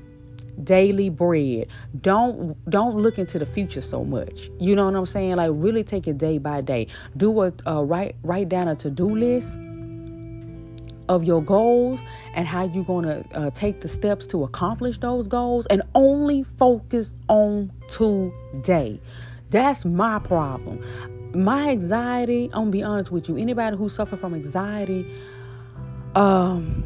Daily 0.64 1.10
bread. 1.10 1.68
Don't 2.02 2.58
don't 2.68 2.96
look 2.96 3.20
into 3.20 3.38
the 3.38 3.46
future 3.46 3.82
so 3.82 4.04
much. 4.04 4.50
You 4.60 4.76
know 4.76 4.86
what 4.86 4.96
I'm 4.96 5.06
saying? 5.06 5.36
Like 5.36 5.52
really 5.54 5.84
take 5.84 6.08
it 6.08 6.18
day 6.18 6.40
by 6.40 6.62
day. 6.62 6.88
Do 7.16 7.42
a 7.42 7.54
uh, 7.68 7.84
write 7.84 8.16
write 8.24 8.50
down 8.50 8.68
a 8.68 8.76
to 8.78 8.90
do 8.90 9.16
list 9.16 9.56
of 11.14 11.24
your 11.24 11.42
goals 11.42 12.00
and 12.34 12.48
how 12.48 12.66
you're 12.66 12.84
going 12.84 13.06
to 13.06 13.24
uh, 13.34 13.52
take 13.52 13.82
the 13.82 13.88
steps 13.88 14.26
to 14.28 14.44
accomplish 14.44 14.98
those 15.00 15.28
goals 15.28 15.68
and 15.68 15.84
only 15.94 16.44
focus 16.58 17.12
on 17.30 17.72
today. 17.90 19.00
That's 19.52 19.86
my 19.86 20.18
problem. 20.20 20.84
My 21.36 21.70
anxiety, 21.70 22.46
I'm 22.46 22.62
gonna 22.62 22.72
be 22.72 22.84
honest 22.84 23.12
with 23.12 23.30
you, 23.30 23.38
anybody 23.38 23.78
who 23.78 23.90
suffers 23.90 24.20
from 24.20 24.34
anxiety, 24.34 25.06
um, 26.16 26.84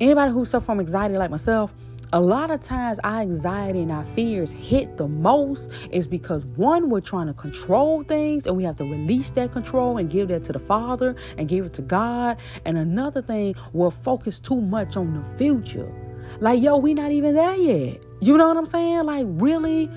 anybody 0.00 0.32
who 0.32 0.44
suffers 0.44 0.66
from 0.66 0.80
anxiety 0.80 1.16
like 1.16 1.30
myself, 1.30 1.72
a 2.12 2.20
lot 2.20 2.50
of 2.50 2.62
times 2.62 2.98
our 3.04 3.20
anxiety 3.20 3.82
and 3.82 3.92
our 3.92 4.06
fears 4.14 4.50
hit 4.50 4.96
the 4.96 5.06
most 5.06 5.70
is 5.90 6.06
because 6.06 6.44
one 6.56 6.88
we're 6.88 7.00
trying 7.00 7.26
to 7.26 7.34
control 7.34 8.02
things 8.04 8.46
and 8.46 8.56
we 8.56 8.64
have 8.64 8.76
to 8.76 8.84
release 8.84 9.30
that 9.30 9.52
control 9.52 9.98
and 9.98 10.10
give 10.10 10.28
that 10.28 10.44
to 10.44 10.52
the 10.52 10.58
father 10.58 11.14
and 11.36 11.48
give 11.48 11.66
it 11.66 11.74
to 11.74 11.82
god. 11.82 12.38
And 12.64 12.78
another 12.78 13.20
thing 13.20 13.54
we're 13.74 13.90
focused 13.90 14.44
too 14.44 14.60
much 14.60 14.96
on 14.96 15.12
the 15.12 15.38
future. 15.38 15.92
Like 16.40 16.62
yo 16.62 16.78
we 16.78 16.94
not 16.94 17.12
even 17.12 17.34
there 17.34 17.56
yet. 17.56 18.02
You 18.20 18.36
know 18.38 18.48
what 18.48 18.56
i'm 18.56 18.66
saying? 18.66 19.04
Like 19.04 19.26
really 19.28 19.90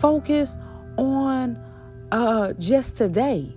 focus 0.00 0.50
on 0.98 1.58
uh 2.12 2.52
just 2.54 2.96
today. 2.96 3.54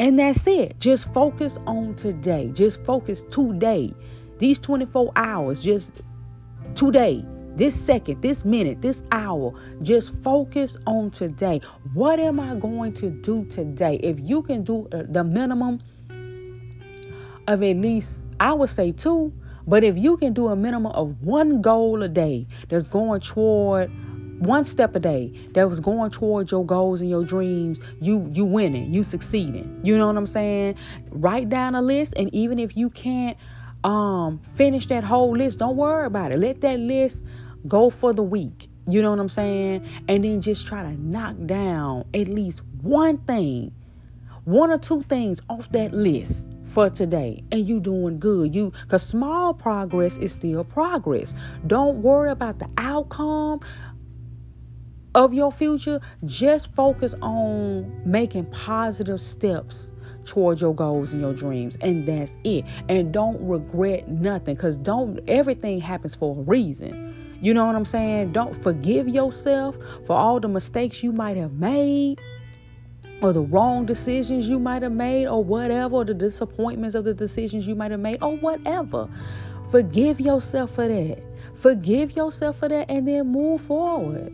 And 0.00 0.18
that's 0.18 0.44
it. 0.48 0.80
Just 0.80 1.12
focus 1.14 1.56
on 1.66 1.94
today. 1.94 2.50
Just 2.52 2.82
focus 2.82 3.22
today. 3.30 3.94
These 4.38 4.58
24 4.58 5.12
hours 5.14 5.60
just 5.62 5.92
today, 6.74 7.24
this 7.56 7.74
second, 7.74 8.22
this 8.22 8.44
minute, 8.44 8.80
this 8.80 9.02
hour, 9.12 9.52
just 9.82 10.12
focus 10.24 10.76
on 10.86 11.10
today. 11.10 11.60
What 11.92 12.18
am 12.18 12.40
I 12.40 12.54
going 12.54 12.94
to 12.94 13.10
do 13.10 13.44
today? 13.46 14.00
If 14.02 14.18
you 14.20 14.42
can 14.42 14.64
do 14.64 14.88
uh, 14.92 15.02
the 15.08 15.22
minimum 15.22 15.82
of 17.46 17.62
at 17.62 17.76
least, 17.76 18.20
I 18.40 18.52
would 18.52 18.70
say 18.70 18.92
two, 18.92 19.32
but 19.66 19.84
if 19.84 19.96
you 19.96 20.16
can 20.16 20.32
do 20.32 20.48
a 20.48 20.56
minimum 20.56 20.92
of 20.92 21.20
one 21.22 21.60
goal 21.60 22.02
a 22.02 22.08
day 22.08 22.46
that's 22.68 22.84
going 22.84 23.20
toward 23.20 23.90
one 24.40 24.64
step 24.64 24.96
a 24.96 25.00
day 25.00 25.32
that 25.54 25.70
was 25.70 25.78
going 25.78 26.10
towards 26.10 26.50
your 26.50 26.66
goals 26.66 27.00
and 27.00 27.08
your 27.08 27.24
dreams, 27.24 27.78
you 28.00 28.28
you 28.32 28.44
winning, 28.44 28.92
you 28.92 29.04
succeeding. 29.04 29.80
You 29.84 29.96
know 29.96 30.08
what 30.08 30.16
I'm 30.16 30.26
saying? 30.26 30.74
Write 31.10 31.48
down 31.48 31.76
a 31.76 31.82
list, 31.82 32.14
and 32.16 32.32
even 32.34 32.58
if 32.58 32.76
you 32.76 32.90
can't 32.90 33.36
um 33.84 34.40
finish 34.56 34.86
that 34.88 35.04
whole 35.04 35.36
list. 35.36 35.58
Don't 35.58 35.76
worry 35.76 36.06
about 36.06 36.32
it. 36.32 36.38
Let 36.38 36.60
that 36.60 36.78
list 36.78 37.18
go 37.66 37.90
for 37.90 38.12
the 38.12 38.22
week. 38.22 38.68
You 38.88 39.02
know 39.02 39.10
what 39.10 39.20
I'm 39.20 39.28
saying? 39.28 39.86
And 40.08 40.24
then 40.24 40.40
just 40.40 40.66
try 40.66 40.82
to 40.82 40.92
knock 41.00 41.36
down 41.46 42.04
at 42.14 42.28
least 42.28 42.62
one 42.80 43.18
thing, 43.18 43.72
one 44.44 44.70
or 44.70 44.78
two 44.78 45.02
things 45.02 45.40
off 45.48 45.70
that 45.72 45.92
list 45.92 46.48
for 46.72 46.88
today 46.88 47.44
and 47.52 47.68
you 47.68 47.78
doing 47.78 48.18
good 48.18 48.54
you 48.54 48.72
because 48.84 49.02
small 49.02 49.52
progress 49.52 50.16
is 50.16 50.32
still 50.32 50.64
progress 50.64 51.34
don't 51.66 52.02
worry 52.02 52.30
about 52.30 52.58
the 52.58 52.68
outcome 52.78 53.60
of 55.14 55.34
your 55.34 55.52
future 55.52 56.00
just 56.24 56.74
focus 56.74 57.14
on 57.20 57.92
making 58.06 58.46
positive 58.46 59.20
steps 59.20 59.91
towards 60.24 60.60
your 60.60 60.74
goals 60.74 61.12
and 61.12 61.20
your 61.20 61.34
dreams 61.34 61.76
and 61.80 62.06
that's 62.06 62.32
it 62.44 62.64
and 62.88 63.12
don't 63.12 63.40
regret 63.46 64.08
nothing 64.08 64.54
because 64.54 64.76
don't 64.76 65.18
everything 65.28 65.80
happens 65.80 66.14
for 66.14 66.36
a 66.36 66.42
reason 66.42 67.12
you 67.42 67.52
know 67.52 67.66
what 67.66 67.74
I'm 67.74 67.84
saying? 67.84 68.30
Don't 68.30 68.54
forgive 68.62 69.08
yourself 69.08 69.74
for 70.06 70.14
all 70.14 70.38
the 70.38 70.46
mistakes 70.46 71.02
you 71.02 71.10
might 71.10 71.36
have 71.36 71.54
made 71.54 72.20
or 73.20 73.32
the 73.32 73.40
wrong 73.40 73.84
decisions 73.84 74.48
you 74.48 74.60
might 74.60 74.82
have 74.82 74.92
made 74.92 75.26
or 75.26 75.42
whatever, 75.42 75.96
or 75.96 76.04
the 76.04 76.14
disappointments 76.14 76.94
of 76.94 77.04
the 77.04 77.14
decisions 77.14 77.66
you 77.66 77.74
might 77.74 77.90
have 77.90 77.98
made 77.98 78.22
or 78.22 78.36
whatever. 78.36 79.08
Forgive 79.72 80.20
yourself 80.20 80.72
for 80.76 80.86
that. 80.86 81.20
Forgive 81.60 82.12
yourself 82.12 82.60
for 82.60 82.68
that 82.68 82.88
and 82.88 83.08
then 83.08 83.32
move 83.32 83.60
forward. 83.62 84.32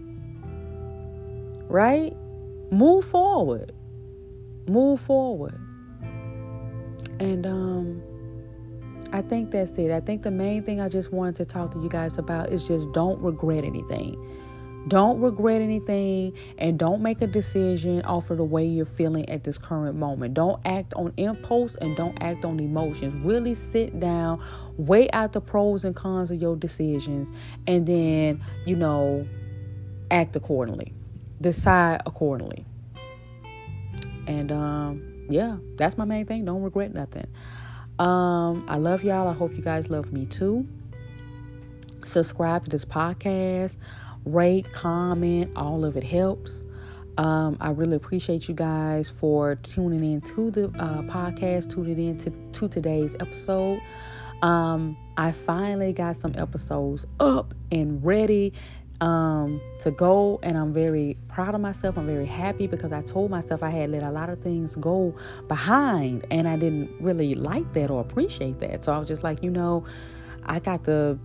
Right? 1.71 2.15
Move 2.71 3.07
forward. 3.07 3.73
Move 4.69 5.01
forward. 5.01 5.59
And 7.21 7.47
um 7.47 8.03
I 9.13 9.23
think 9.23 9.51
that's 9.51 9.73
it. 9.79 9.91
I 9.91 10.01
think 10.01 10.23
the 10.23 10.31
main 10.31 10.63
thing 10.65 10.81
I 10.81 10.89
just 10.89 11.13
wanted 11.13 11.37
to 11.37 11.45
talk 11.47 11.73
to 11.73 11.81
you 11.81 11.89
guys 11.89 12.19
about 12.19 12.53
is 12.53 12.65
just 12.65 12.93
don't 12.93 13.21
regret 13.23 13.65
anything. 13.65 14.17
Don't 14.89 15.21
regret 15.21 15.61
anything 15.61 16.35
and 16.59 16.79
don't 16.79 17.03
make 17.03 17.21
a 17.21 17.27
decision 17.27 18.03
off 18.03 18.31
of 18.31 18.37
the 18.37 18.45
way 18.45 18.65
you're 18.65 18.87
feeling 18.87 19.29
at 19.29 19.45
this 19.45 19.59
current 19.59 19.97
moment. 19.97 20.35
Don't 20.35 20.61
act 20.65 20.95
on 20.95 21.13
impulse 21.17 21.75
and 21.81 21.97
don't 21.97 22.17
act 22.23 22.45
on 22.45 22.61
emotions. 22.61 23.15
Really 23.25 23.55
sit 23.55 23.99
down, 23.99 24.43
weigh 24.77 25.11
out 25.11 25.33
the 25.33 25.41
pros 25.41 25.85
and 25.85 25.97
cons 25.97 26.31
of 26.31 26.41
your 26.41 26.57
decisions, 26.57 27.31
and 27.67 27.87
then, 27.87 28.43
you 28.67 28.77
know, 28.77 29.27
act 30.11 30.37
accordingly. 30.37 30.95
Decide 31.41 32.03
accordingly. 32.07 32.65
And 34.27 34.53
um, 34.53 35.08
yeah, 35.29 35.57
that's 35.77 35.97
my 35.99 36.05
main 36.05 36.27
thing. 36.27 36.45
Don't 36.45 36.63
regret 36.63 36.95
nothing. 36.95 37.27
Um, 37.99 38.65
I 38.69 38.77
love 38.77 39.03
y'all. 39.03 39.29
I 39.29 39.33
hope 39.33 39.53
you 39.55 39.63
guys 39.63 39.89
love 39.89 40.13
me 40.13 40.27
too. 40.27 40.67
Subscribe 42.05 42.65
to 42.65 42.71
this 42.71 42.85
podcast, 42.85 43.77
rate, 44.25 44.73
comment, 44.73 45.51
all 45.57 45.85
of 45.85 45.97
it 45.97 46.05
helps. 46.05 46.53
Um, 47.19 47.57
I 47.61 47.71
really 47.71 47.97
appreciate 47.97 48.49
you 48.49 48.55
guys 48.55 49.11
for 49.19 49.57
tuning 49.57 50.05
in 50.05 50.21
to 50.35 50.53
the 50.53 50.67
uh, 50.79 51.03
podcast, 51.03 51.69
tuning 51.69 51.99
in 51.99 52.19
to, 52.19 52.31
to 52.53 52.69
today's 52.69 53.11
episode. 53.19 53.81
Um, 54.43 54.97
I 55.17 55.33
finally 55.33 55.93
got 55.93 56.17
some 56.17 56.33
episodes 56.37 57.05
up 57.19 57.55
and 57.73 58.05
ready 58.05 58.53
um, 59.01 59.61
to 59.81 59.91
go, 59.91 60.41
and 60.43 60.57
I'm 60.59 60.73
very 60.73 61.17
proud 61.29 61.55
of 61.55 61.61
myself. 61.61 61.97
I'm 61.97 62.07
very 62.07 62.27
happy 62.27 62.67
because 62.67 62.93
I 62.93 63.03
told 63.03 63.31
myself 63.31 63.63
I 63.63 63.71
had 63.71 63.91
let 63.91 64.03
a 64.03 64.11
lot 64.11 64.29
of 64.29 64.41
things 64.41 64.75
go 64.77 65.15
behind, 65.47 66.27
and 66.31 66.49
I 66.49 66.57
didn't 66.57 66.91
really 67.01 67.35
like 67.35 67.73
that 67.75 67.91
or 67.91 68.01
appreciate 68.01 68.61
that. 68.61 68.85
So 68.85 68.93
I 68.93 68.99
was 68.99 69.09
just 69.09 69.23
like, 69.23 69.43
you 69.43 69.51
know, 69.51 69.85
I 70.47 70.59
got 70.59 70.85
to 70.85 71.19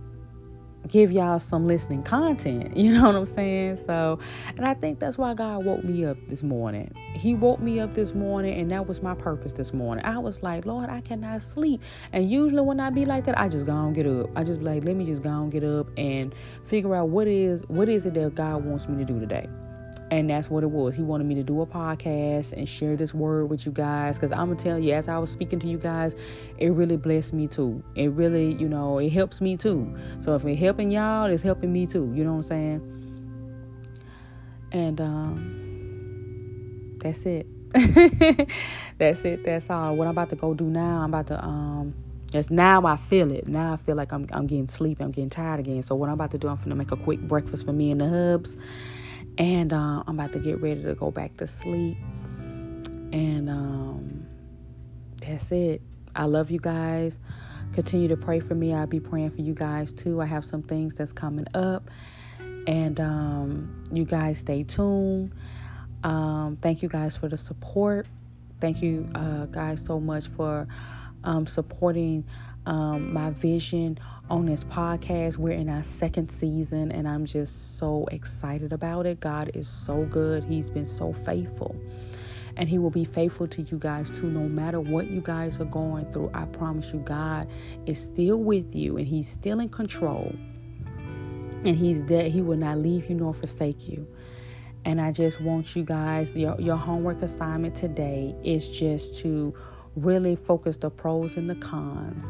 give 0.88 1.10
y'all 1.10 1.40
some 1.40 1.66
listening 1.66 2.02
content. 2.02 2.76
You 2.84 2.92
know 2.92 3.04
what 3.04 3.14
I'm 3.14 3.24
saying? 3.24 3.78
So, 3.86 4.18
and 4.56 4.66
I 4.66 4.74
think 4.74 5.00
that's 5.00 5.16
why 5.16 5.32
God 5.32 5.64
woke 5.64 5.84
me 5.84 6.04
up 6.04 6.18
this 6.28 6.42
morning. 6.42 6.92
He 7.14 7.34
woke 7.34 7.60
me 7.60 7.80
up 7.80 7.94
this 7.94 8.12
morning, 8.12 8.60
and 8.60 8.70
that 8.72 8.86
was 8.86 9.00
my 9.02 9.14
purpose 9.14 9.52
this 9.52 9.72
morning. 9.72 10.04
I 10.04 10.18
was 10.18 10.42
like, 10.42 10.66
Lord, 10.66 10.90
I 10.90 11.00
cannot 11.00 11.42
sleep. 11.42 11.80
And 12.12 12.30
usually 12.30 12.60
when 12.60 12.80
I 12.80 12.90
be 12.90 13.06
like 13.06 13.24
that, 13.24 13.38
I 13.38 13.48
just 13.48 13.64
go 13.64 13.72
and 13.72 13.94
get 13.94 14.06
up. 14.06 14.28
I 14.36 14.44
just 14.44 14.58
be 14.58 14.66
like, 14.66 14.84
let 14.84 14.96
me 14.96 15.06
just 15.06 15.22
go 15.22 15.30
and 15.30 15.50
get 15.50 15.64
up 15.64 15.86
and 15.96 16.34
figure 16.66 16.94
out 16.94 17.08
what 17.08 17.26
is 17.26 17.62
what 17.68 17.88
is 17.88 18.04
it 18.04 18.14
that 18.14 18.34
God 18.34 18.64
wants 18.64 18.86
me 18.86 18.98
to 18.98 19.04
do 19.04 19.18
today. 19.18 19.48
And 20.10 20.28
that's 20.30 20.50
what 20.50 20.62
it 20.62 20.70
was. 20.70 20.94
He 20.94 21.02
wanted 21.02 21.26
me 21.26 21.34
to 21.36 21.42
do 21.42 21.60
a 21.62 21.66
podcast 21.66 22.52
and 22.52 22.68
share 22.68 22.94
this 22.96 23.14
word 23.14 23.48
with 23.50 23.64
you 23.66 23.72
guys. 23.72 24.16
Because 24.16 24.32
I'm 24.32 24.46
going 24.46 24.58
to 24.58 24.64
tell 24.64 24.78
you, 24.78 24.92
as 24.92 25.08
I 25.08 25.18
was 25.18 25.30
speaking 25.30 25.58
to 25.60 25.66
you 25.66 25.78
guys, 25.78 26.14
it 26.58 26.70
really 26.72 26.96
blessed 26.96 27.32
me 27.32 27.48
too. 27.48 27.82
It 27.96 28.10
really, 28.10 28.52
you 28.54 28.68
know, 28.68 28.98
it 28.98 29.10
helps 29.10 29.40
me 29.40 29.56
too. 29.56 29.96
So 30.20 30.34
if 30.34 30.44
it's 30.44 30.60
helping 30.60 30.90
y'all, 30.90 31.24
it's 31.26 31.42
helping 31.42 31.72
me 31.72 31.86
too. 31.86 32.12
You 32.14 32.24
know 32.24 32.34
what 32.34 32.44
I'm 32.44 32.48
saying? 32.48 32.90
And 34.72 35.00
um, 35.00 36.98
that's 37.00 37.24
it. 37.24 37.46
that's 38.98 39.24
it. 39.24 39.44
That's 39.44 39.70
all. 39.70 39.96
What 39.96 40.06
I'm 40.06 40.12
about 40.12 40.30
to 40.30 40.36
go 40.36 40.54
do 40.54 40.64
now, 40.64 41.00
I'm 41.02 41.12
about 41.12 41.26
to 41.28 41.44
um 41.44 41.94
Yes, 42.34 42.50
now 42.50 42.84
I 42.84 42.96
feel 42.96 43.30
it. 43.30 43.46
Now 43.46 43.74
I 43.74 43.76
feel 43.76 43.94
like 43.94 44.12
I'm 44.12 44.26
I'm 44.32 44.48
getting 44.48 44.68
sleepy. 44.68 45.04
I'm 45.04 45.12
getting 45.12 45.30
tired 45.30 45.60
again. 45.60 45.84
So 45.84 45.94
what 45.94 46.08
I'm 46.08 46.14
about 46.14 46.32
to 46.32 46.38
do, 46.38 46.48
I'm 46.48 46.56
gonna 46.56 46.74
make 46.74 46.90
a 46.90 46.96
quick 46.96 47.20
breakfast 47.20 47.64
for 47.64 47.72
me 47.72 47.92
and 47.92 48.00
the 48.00 48.08
hubs, 48.08 48.56
and 49.38 49.72
uh, 49.72 50.02
I'm 50.06 50.18
about 50.18 50.32
to 50.32 50.38
get 50.38 50.60
ready 50.60 50.82
to 50.82 50.94
go 50.94 51.10
back 51.10 51.36
to 51.38 51.48
sleep. 51.48 51.96
And 53.12 53.48
um, 53.48 54.26
that's 55.20 55.50
it. 55.50 55.82
I 56.14 56.24
love 56.24 56.50
you 56.50 56.58
guys. 56.60 57.16
Continue 57.72 58.08
to 58.08 58.16
pray 58.16 58.40
for 58.40 58.54
me. 58.54 58.72
I'll 58.72 58.86
be 58.86 59.00
praying 59.00 59.30
for 59.30 59.42
you 59.42 59.54
guys 59.54 59.92
too. 59.92 60.20
I 60.20 60.26
have 60.26 60.44
some 60.44 60.62
things 60.62 60.94
that's 60.96 61.12
coming 61.12 61.46
up. 61.54 61.90
And 62.66 63.00
um, 63.00 63.84
you 63.92 64.04
guys 64.04 64.38
stay 64.38 64.62
tuned. 64.62 65.32
Um, 66.04 66.58
thank 66.62 66.82
you 66.82 66.88
guys 66.88 67.16
for 67.16 67.28
the 67.28 67.38
support. 67.38 68.06
Thank 68.60 68.82
you 68.82 69.08
uh, 69.14 69.46
guys 69.46 69.82
so 69.84 69.98
much 69.98 70.28
for 70.36 70.66
um, 71.24 71.46
supporting 71.46 72.24
um, 72.66 73.12
my 73.12 73.30
vision 73.30 73.98
on 74.30 74.46
this 74.46 74.64
podcast. 74.64 75.36
We're 75.36 75.52
in 75.52 75.68
our 75.68 75.82
second 75.82 76.30
season, 76.30 76.92
and 76.92 77.06
I'm 77.06 77.26
just 77.26 77.78
so 77.78 78.06
excited 78.10 78.72
about 78.72 79.06
it. 79.06 79.20
God 79.20 79.50
is 79.54 79.68
so 79.68 80.04
good, 80.04 80.44
He's 80.44 80.70
been 80.70 80.86
so 80.86 81.14
faithful. 81.24 81.76
And 82.56 82.68
he 82.68 82.78
will 82.78 82.90
be 82.90 83.04
faithful 83.04 83.48
to 83.48 83.62
you 83.62 83.78
guys 83.78 84.10
too, 84.12 84.30
no 84.30 84.48
matter 84.48 84.80
what 84.80 85.10
you 85.10 85.20
guys 85.20 85.58
are 85.58 85.64
going 85.64 86.10
through. 86.12 86.30
I 86.34 86.44
promise 86.44 86.92
you, 86.92 87.00
God 87.00 87.48
is 87.84 87.98
still 87.98 88.36
with 88.36 88.74
you 88.76 88.96
and 88.96 89.06
He's 89.06 89.28
still 89.28 89.58
in 89.58 89.68
control. 89.68 90.32
And 91.64 91.76
He's 91.76 92.00
there, 92.04 92.28
He 92.28 92.42
will 92.42 92.56
not 92.56 92.78
leave 92.78 93.10
you 93.10 93.16
nor 93.16 93.34
forsake 93.34 93.88
you. 93.88 94.06
And 94.84 95.00
I 95.00 95.12
just 95.12 95.40
want 95.40 95.74
you 95.74 95.82
guys, 95.82 96.30
your, 96.32 96.60
your 96.60 96.76
homework 96.76 97.22
assignment 97.22 97.74
today 97.74 98.34
is 98.44 98.68
just 98.68 99.18
to 99.20 99.54
really 99.96 100.36
focus 100.36 100.76
the 100.76 100.90
pros 100.90 101.36
and 101.36 101.48
the 101.48 101.54
cons 101.56 102.26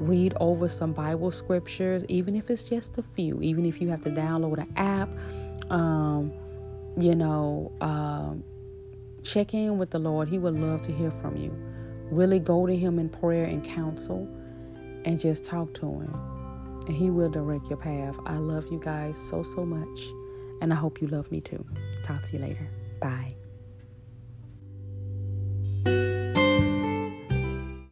read 0.00 0.34
over 0.40 0.68
some 0.68 0.92
Bible 0.92 1.30
scriptures, 1.30 2.02
even 2.08 2.34
if 2.34 2.48
it's 2.50 2.64
just 2.64 2.96
a 2.98 3.04
few, 3.14 3.40
even 3.42 3.66
if 3.66 3.80
you 3.80 3.88
have 3.88 4.02
to 4.04 4.10
download 4.10 4.58
an 4.58 4.72
app, 4.76 5.08
um, 5.70 6.32
you 6.96 7.14
know, 7.14 7.70
um, 7.80 8.42
check 9.22 9.54
in 9.54 9.78
with 9.78 9.90
the 9.90 9.98
Lord. 9.98 10.28
He 10.28 10.38
would 10.38 10.54
love 10.54 10.82
to 10.84 10.92
hear 10.92 11.12
from 11.20 11.36
you. 11.36 11.50
Really 12.10 12.38
go 12.38 12.66
to 12.66 12.74
Him 12.74 12.98
in 12.98 13.08
prayer 13.08 13.44
and 13.44 13.64
counsel 13.64 14.26
and 15.04 15.20
just 15.20 15.44
talk 15.44 15.72
to 15.74 15.86
Him. 15.86 16.14
And 16.86 16.96
He 16.96 17.10
will 17.10 17.30
direct 17.30 17.66
your 17.66 17.78
path. 17.78 18.16
I 18.26 18.36
love 18.36 18.66
you 18.70 18.80
guys 18.82 19.16
so, 19.28 19.44
so 19.54 19.64
much. 19.64 20.00
And 20.62 20.72
I 20.72 20.76
hope 20.76 21.00
you 21.00 21.08
love 21.08 21.30
me 21.30 21.40
too. 21.40 21.64
Talk 22.04 22.26
to 22.28 22.32
you 22.32 22.42
later. 22.42 22.68
Bye. 23.00 23.39